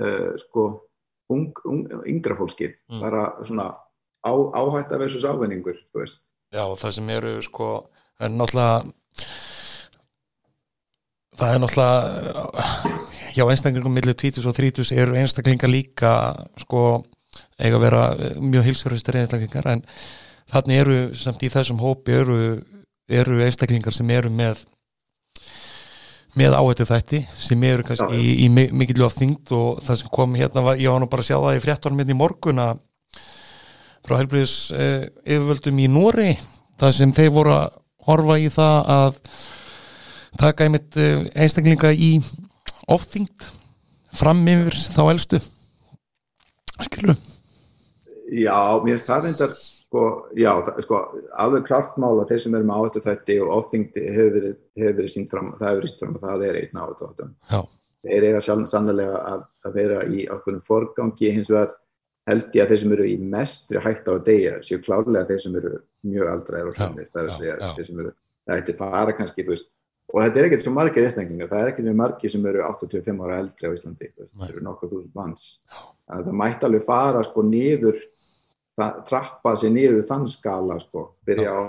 [0.00, 0.64] uh, sko
[1.34, 3.00] ung, ung, yngra fólkið Mm.
[3.02, 3.66] bara svona
[4.24, 5.76] á, áhætta versus ávenningur,
[6.48, 8.86] Já, það sem eru sko er náttúrulega
[11.38, 12.72] það er náttúrulega
[13.36, 16.12] hjá einstaklingum millir 20 og 30 eru einstaklingar líka
[16.64, 16.82] sko
[17.60, 19.84] eiga að vera eh, mjög hilsverðistir einstaklingar en
[20.50, 22.38] þannig eru samt í þessum hópi eru,
[23.10, 24.64] eru einstaklingar sem eru með
[26.38, 28.20] með áhættu þætti sem eru kannski Já.
[28.22, 31.08] í, í mi- mikill of þyngd og það sem kom hérna var, ég var nú
[31.10, 32.82] bara að sjá það í fréttunum hérna í morgun að
[34.06, 36.28] frá helbriðis eh, yfirvöldum í Nóri
[36.78, 37.78] það sem þeir voru að
[38.08, 39.18] horfa í það að
[40.38, 42.18] taka einmitt eh, einstaklinga í
[42.88, 43.48] ofþyngd
[44.18, 45.40] fram yfir þá elstu.
[46.78, 47.16] Skilur
[48.28, 50.04] Já, mér finnst það reyndar sko,
[50.36, 51.00] já, það, sko,
[51.40, 54.96] alveg klart mál að þeir sem eru með áhættu þætti og ofþyngdi hefur verið, hefur
[54.98, 57.60] verið sínt fram það hefur verið sínt fram að það er einn þáttum Já.
[58.04, 61.32] þeir eiga sjálf sannlega að, að vera í okkurum forgangi.
[61.38, 61.72] Hins vegar
[62.28, 65.42] held ég að þeir sem eru í mestri hægt á að deyja séu klárlega þeir
[65.46, 65.74] sem eru
[66.04, 68.14] mjög aldræðir og Já, hlumir, það er að segja þeir sem eru,
[68.44, 69.70] það ætti fara kannski, þú veist
[70.08, 73.24] og þetta er ekkert svo margir einstaklingar, það er ekkert mjög margir sem eru 85
[73.24, 75.48] ára eldri á Íslandi það eru nokkuð þúsund manns.
[76.08, 77.98] Þannig að það mætti alveg fara sko niður
[78.78, 81.60] það, trappa sér niður þann skala sko, byrja á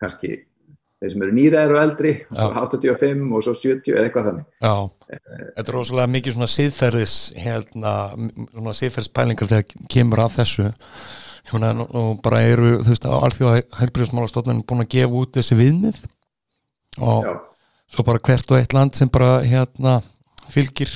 [0.00, 0.30] kannski
[1.00, 2.48] þeir sem eru nýræðir og eldri og svo
[2.80, 4.46] 85 og svo 70 eða eitthvað þannig.
[4.60, 4.74] Já,
[5.10, 7.94] þetta er rosalega mikið svona siðferðis hérna,
[8.52, 10.70] svona siðferðspælingar þegar kemur að þessu.
[11.50, 16.02] Hérna, og bara eru, þú veist, alþjóða helbriðismálastofnun búin að gefa út þessi viðmið.
[17.00, 17.32] Og já,
[17.90, 19.98] svo bara hvert og eitt land sem bara hérna
[20.50, 20.90] fylgir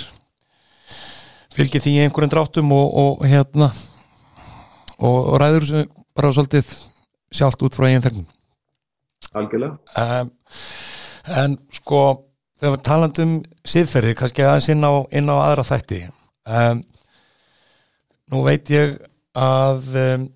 [1.55, 3.71] fylgir því einhverjum dráttum og, og hérna
[4.99, 5.85] og, og ræður þessu
[6.15, 6.75] bara svolítið
[7.35, 8.27] sjálft út frá eigin þegnum.
[9.35, 9.75] Algjörlega.
[9.99, 10.31] Um,
[11.35, 12.01] en sko
[12.61, 13.33] þegar við talandum
[13.67, 16.01] siðferði kannski aðeins inn á, inn á aðra þætti.
[16.45, 16.83] Um,
[18.31, 18.97] nú veit ég
[19.35, 20.27] að um,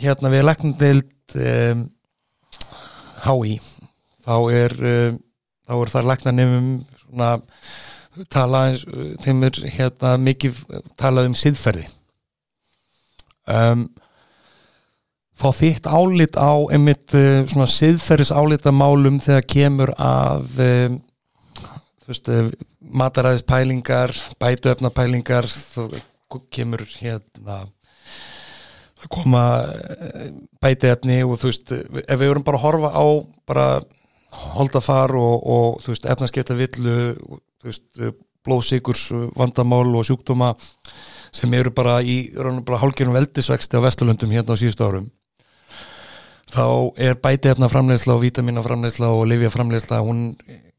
[0.00, 1.86] hérna við læknandeild um,
[3.24, 3.56] HÍ
[4.26, 5.20] þá er um,
[5.66, 7.30] þá er þar læknanefum svona
[8.32, 8.86] tala eins,
[9.24, 10.60] þeim er hérna mikið
[10.98, 11.86] talað um siðferði.
[13.46, 13.86] Um,
[15.36, 20.98] fá þitt álit á einmitt uh, svona siðferðis álita málum þegar kemur að um,
[22.02, 22.50] þú veist uh,
[22.86, 25.88] mataræðispælingar bætuöfnapælingar þú
[26.54, 27.64] kemur hérna
[28.96, 29.42] það koma
[30.62, 33.06] bætiefni og þú veist ef við erum bara að horfa á
[33.46, 33.66] bara
[34.56, 40.52] holdafar og, og þú veist efnaskipta villu þú veist blóðsíkurs vandamál og sjúkdóma
[41.34, 45.08] sem eru bara í hálfgerðum veldisvexti á Vesturlöndum hérna á síðustu árum.
[46.46, 50.28] Þá er bætiefna framleiðsla og vítamina framleiðsla og lifja framleiðsla hún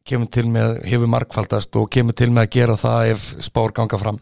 [0.08, 4.00] kemur til með, hefur markfaldast og kemur til með að gera það ef spár ganga
[4.00, 4.22] fram.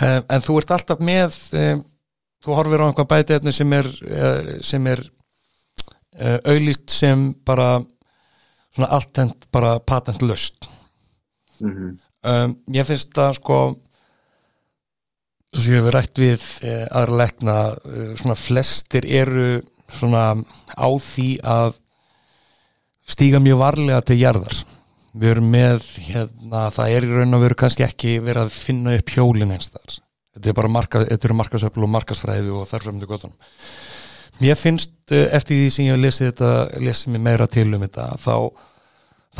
[0.00, 1.84] Um, en þú ert alltaf með um,
[2.42, 5.04] þú horfir á einhvað bætiefni sem er uh, sem er
[6.20, 7.80] auðlýst sem bara
[8.74, 10.68] svona alltent bara patentlöst
[11.60, 13.60] mm um, ég finnst það sko
[15.50, 20.36] svo ég hefur rætt við eh, aðra lekna eh, svona flestir eru svona
[20.78, 21.72] á því að
[23.10, 24.54] stíga mjög varlega til jarðar.
[25.10, 28.94] Við erum með hérna, það er í raun og veru kannski ekki verið að finna
[28.94, 29.96] upp hjólinn eins þar
[30.40, 33.34] þetta er bara marka, þetta markasöfl og markasfræði og þarfremdu gotunum
[34.40, 37.84] mér finnst uh, eftir því sem ég hef lesið þetta lesið mér meira til um
[37.84, 38.34] þetta þá,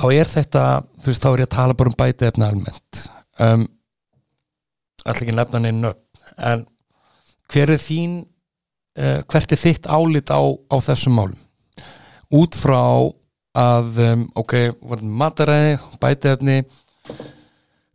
[0.00, 0.64] þá er þetta
[1.00, 3.04] þú veist þá er ég að tala bara um bæti efni almennt.
[3.40, 3.66] Um,
[5.04, 5.94] alltaf ekki nefna neina
[6.50, 6.66] en
[7.50, 8.20] hver er þín
[9.00, 11.40] uh, hvert er þitt álit á, á þessum málum?
[12.30, 13.10] Út frá
[13.58, 14.54] að um, ok,
[15.02, 16.60] mataræði bæti efni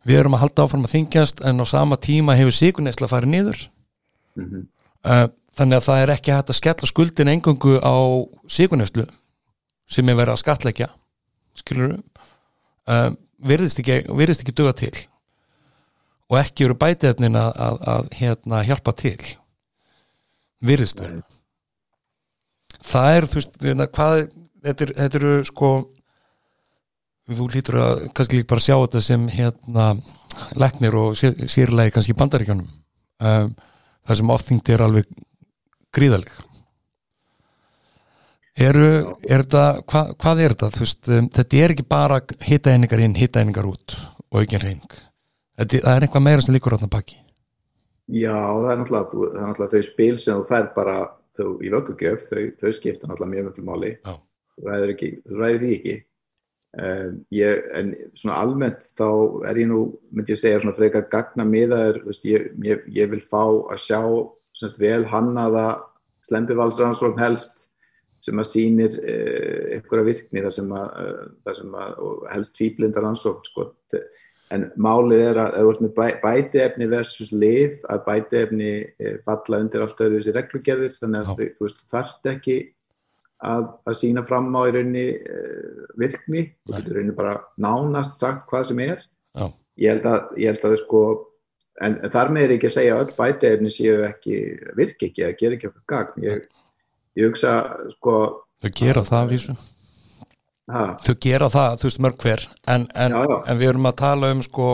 [0.06, 3.62] við erum að halda áfram að þingjast en á sama tíma hefur síkunesla farið niður.
[4.36, 4.66] Mm -hmm.
[5.08, 7.96] uh, þannig að það er ekki hægt að skella skuldin engungu á
[8.50, 9.06] síkuneslu
[9.90, 10.88] sem er verið að skatleggja
[11.56, 14.94] skilur uh, virðist ekki, virðist ekki duga til
[16.26, 19.20] og ekki eru bætiðefnin að, að, að hérna, hjálpa til.
[20.66, 21.22] Virðist verið
[22.86, 24.22] það er þú veist hérna, hvað,
[24.64, 25.70] þetta, er, þetta eru sko
[27.36, 29.86] þú lítur að kannski líka bara sjá þetta sem hérna
[30.60, 33.54] leknir og sér, sérlega kannski bandaríkjónum um,
[34.06, 35.08] það sem ofþyngd er alveg
[35.96, 36.32] gríðaleg
[38.56, 38.88] eru,
[39.28, 43.04] er þetta hva, hvað er þetta, þú veist um, þetta er ekki bara hitta einingar
[43.04, 43.96] inn hitta einingar út
[44.30, 44.96] og ekki reyning
[45.60, 47.20] þetta, það er eitthvað meira sem líkur á þetta baki.
[48.06, 50.98] Já, það er náttúrulega, það er náttúrulega þau spil sem þú fær bara
[51.36, 53.94] þau í vöggugjöf, þau, þau skipta náttúrulega mjög mjög máli.
[54.04, 54.12] Já.
[54.56, 55.96] þú ræður, ekki, þú ræður því ekki.
[56.76, 59.08] Um, ég, en svona almennt þá
[59.48, 59.80] er ég nú,
[60.12, 63.80] myndi ég segja svona frekar gagna miðaður, þú veist, ég, ég, ég vil fá að
[63.80, 64.00] sjá
[64.56, 65.64] svona vel hannaða
[66.26, 67.66] slempivalsrannsókn helst
[68.22, 71.98] sem að sýnir uh, einhverja virkni þar sem að, uh, þar sem að
[72.32, 73.66] helst tvíblindar rannsókn sko,
[74.54, 78.72] en málið er að ef þú ert með bæ, bætiefni versus liv að bætiefni
[79.26, 80.94] falla undir allt öðru þessi reglugerðir.
[81.00, 82.56] Þannig að þú, þú veist, þarft ekki
[83.44, 88.46] að, að sína fram á í rauninni uh, virkni, þú getur rauninni bara nánast sagt
[88.50, 89.02] hvað sem er.
[89.36, 89.50] Já.
[89.76, 91.00] ég held að, ég held að sko
[91.84, 94.36] en, en þar með er ekki að segja að öll bætiefni séu ekki,
[94.78, 96.26] virki ekki eða ger ekki okkur gagn.
[96.26, 96.46] Ég,
[97.18, 97.56] ég hugsa
[97.94, 98.16] sko
[98.62, 99.56] þau gera það að vísu.
[100.66, 102.46] Ha, þau gera það, þú veist mörg hver.
[102.66, 103.36] En, en, Já, já.
[103.52, 104.70] en við erum að tala um sko,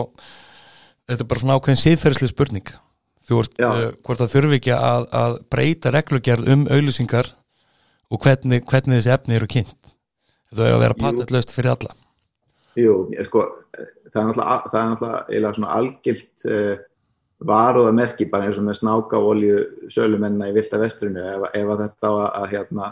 [1.09, 2.71] þetta er bara svona ákveðin síðferðsli spurning.
[3.23, 7.29] Þú veist, uh, hvort það þurfi ekki að, að breyta reglugerð um auðlýsingar
[8.11, 9.93] og hvernig, hvernig þessi efni eru kynnt.
[10.53, 11.03] Er að vera Jú.
[11.05, 11.93] patentlaust fyrir alla.
[12.77, 12.97] Jú,
[13.27, 13.45] sko,
[14.09, 16.73] það er náttúrulega, það er náttúrulega algilt uh,
[17.47, 19.61] varúðamerki bara eins og með snáka og olju
[19.93, 22.91] sölumennina í Vilda vestrinu ef, ef að þetta á að, að hérna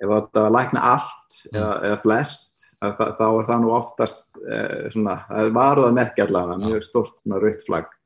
[0.00, 3.62] ef að þetta á að lækna allt eða, eða flest að, það, þá er það
[3.64, 7.96] nú oftast uh, svona, það er varúðamerki allavega, mjög stort svona rautt flagg.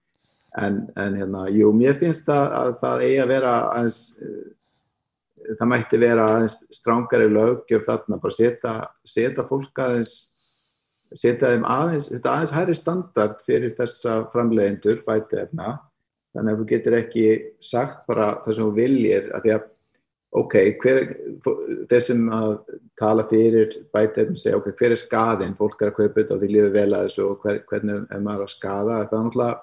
[0.54, 4.44] En, en hérna, jú, mér finnst það að það eigi að vera aðeins uh,
[5.58, 8.76] það mætti vera aðeins strángari löggjöf þarna, bara
[9.14, 10.14] setja fólk aðeins
[11.14, 15.76] setja þeim aðeins, þetta aðeins hærri standard fyrir þessa framleiðendur bæti efna,
[16.34, 17.28] þannig að þú getur ekki
[17.62, 19.68] sagt bara það sem þú viljir að því að,
[20.40, 21.00] ok, hver
[21.92, 22.56] þeir sem að
[23.00, 26.42] tala fyrir bæti efna segja, ok, hver er skaðin fólk er að kaupa þetta og
[26.42, 28.98] því líður vel að þessu og hver, hvernig er maður að skaða?
[29.04, 29.62] Það er náttúrulega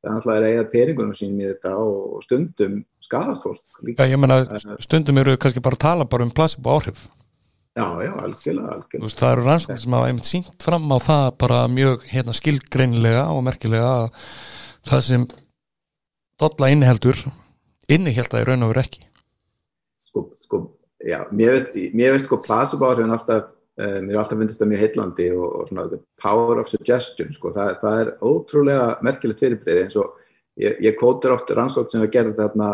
[0.00, 4.06] það er náttúrulega að reyða peningunum sín í þetta og stundum skaðast fólk líka.
[4.06, 7.04] Já, ég menna, stundum eru kannski bara að tala bara um placebo áhrif
[7.78, 8.98] Já, já, algjörlega, algjörlega.
[8.98, 12.34] Þú veist, það eru rannsóknir sem hafa einmitt sínt fram á það bara mjög hérna,
[12.34, 14.08] skilgreinilega og merkilega að
[14.90, 15.26] það sem
[16.40, 17.20] dolla inniheldur
[17.90, 19.06] inniheld það í raun og veru ekki
[20.10, 20.60] Sko, sko,
[21.06, 24.72] já, mér veist, mér veist sko placebo áhrifin alltaf, uh, mér er alltaf myndist það
[24.72, 29.44] mjög heillandi og, og svona the power of suggestion, sko, það, það er ótrúlega merkilegt
[29.44, 30.18] fyrirbreyði eins og
[30.58, 32.72] ég, ég kvótur oft rannsókn sem að gera þarna,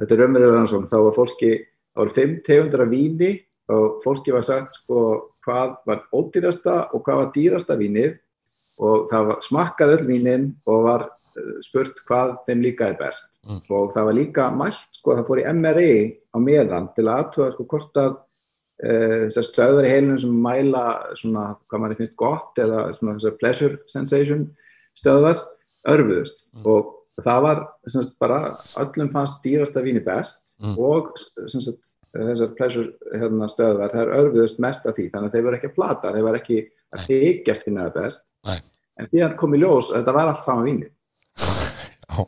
[0.00, 1.52] þetta er raunverulega rannsókn, þá var fólki,
[1.92, 3.32] þá var fimm tegundur af víni
[3.70, 5.00] og fólki var sagt sko
[5.46, 8.18] hvað var ódýrasta og hvað var dýrasta vínið
[8.80, 13.36] og það var smakkað öll vínin og var uh, spurt hvað þeim líka er best
[13.40, 13.60] Mm.
[13.72, 15.92] og það var líka mælt sko það fór í MRI
[16.34, 18.10] á meðan til að aðtöða sko hvort að
[18.84, 20.82] uh, þessar stöður í heilunum sem mæla
[21.16, 24.42] svona hvað manni finnst gott eða svona þessar pleasure sensation
[24.98, 25.40] stöðar
[25.88, 26.66] örfuðust Mm.
[26.66, 27.58] og það var
[27.88, 28.38] sagt, bara
[28.80, 30.76] öllum fannst dýrasta víni best Mm.
[30.78, 31.16] og
[31.48, 35.70] sagt, þessar pleasure hérna, stöðvar, er örfiðust mest af því, þannig að þeir voru ekki
[35.70, 36.58] að plata, þeir voru ekki
[36.90, 38.58] að þykjast finna það best Nei.
[38.98, 40.90] en síðan kom í ljós að þetta var allt sama víni
[42.10, 42.26] Já,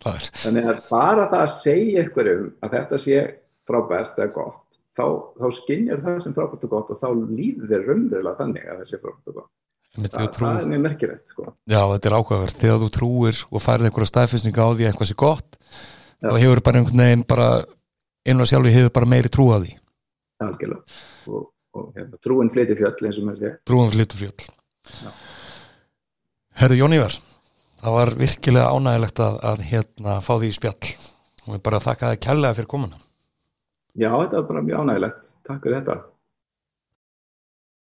[0.00, 3.22] það er þannig að bara það að segja ykkurum að þetta sé
[3.70, 5.06] frábært eða gott, þá,
[5.36, 8.88] þá skinnjar það sem frábært og gott og þá líður þeir raunverulega þannig að það
[8.88, 9.50] sé frábært og gott
[9.98, 11.46] þegar þú það er mjög merkilegt sko.
[11.66, 15.10] Já, þetta er ákveðvert, þegar þú trúir og færið einhverja staðfestninga á því að eitthvað
[15.10, 15.58] sé gott
[16.20, 16.30] Já.
[16.30, 17.48] og hefur bara einhvern veginn bara
[18.32, 19.76] inn á sjálfu hefur bara meiri trú að því
[20.46, 21.00] algjörlega
[21.30, 24.48] og, og hérna, trúin flytir fjöll eins og maður trúum fyrir litur fjöld
[26.60, 27.14] Herðu Jónívar,
[27.80, 30.90] það var virkilega ánægilegt að, að hérna fá því í spjall
[31.46, 32.98] og ég bara þakka það kærlega fyrir komuna.
[33.96, 35.30] Já, þetta var bara mjög ánægilegt.
[35.46, 35.96] Takk fyrir þetta.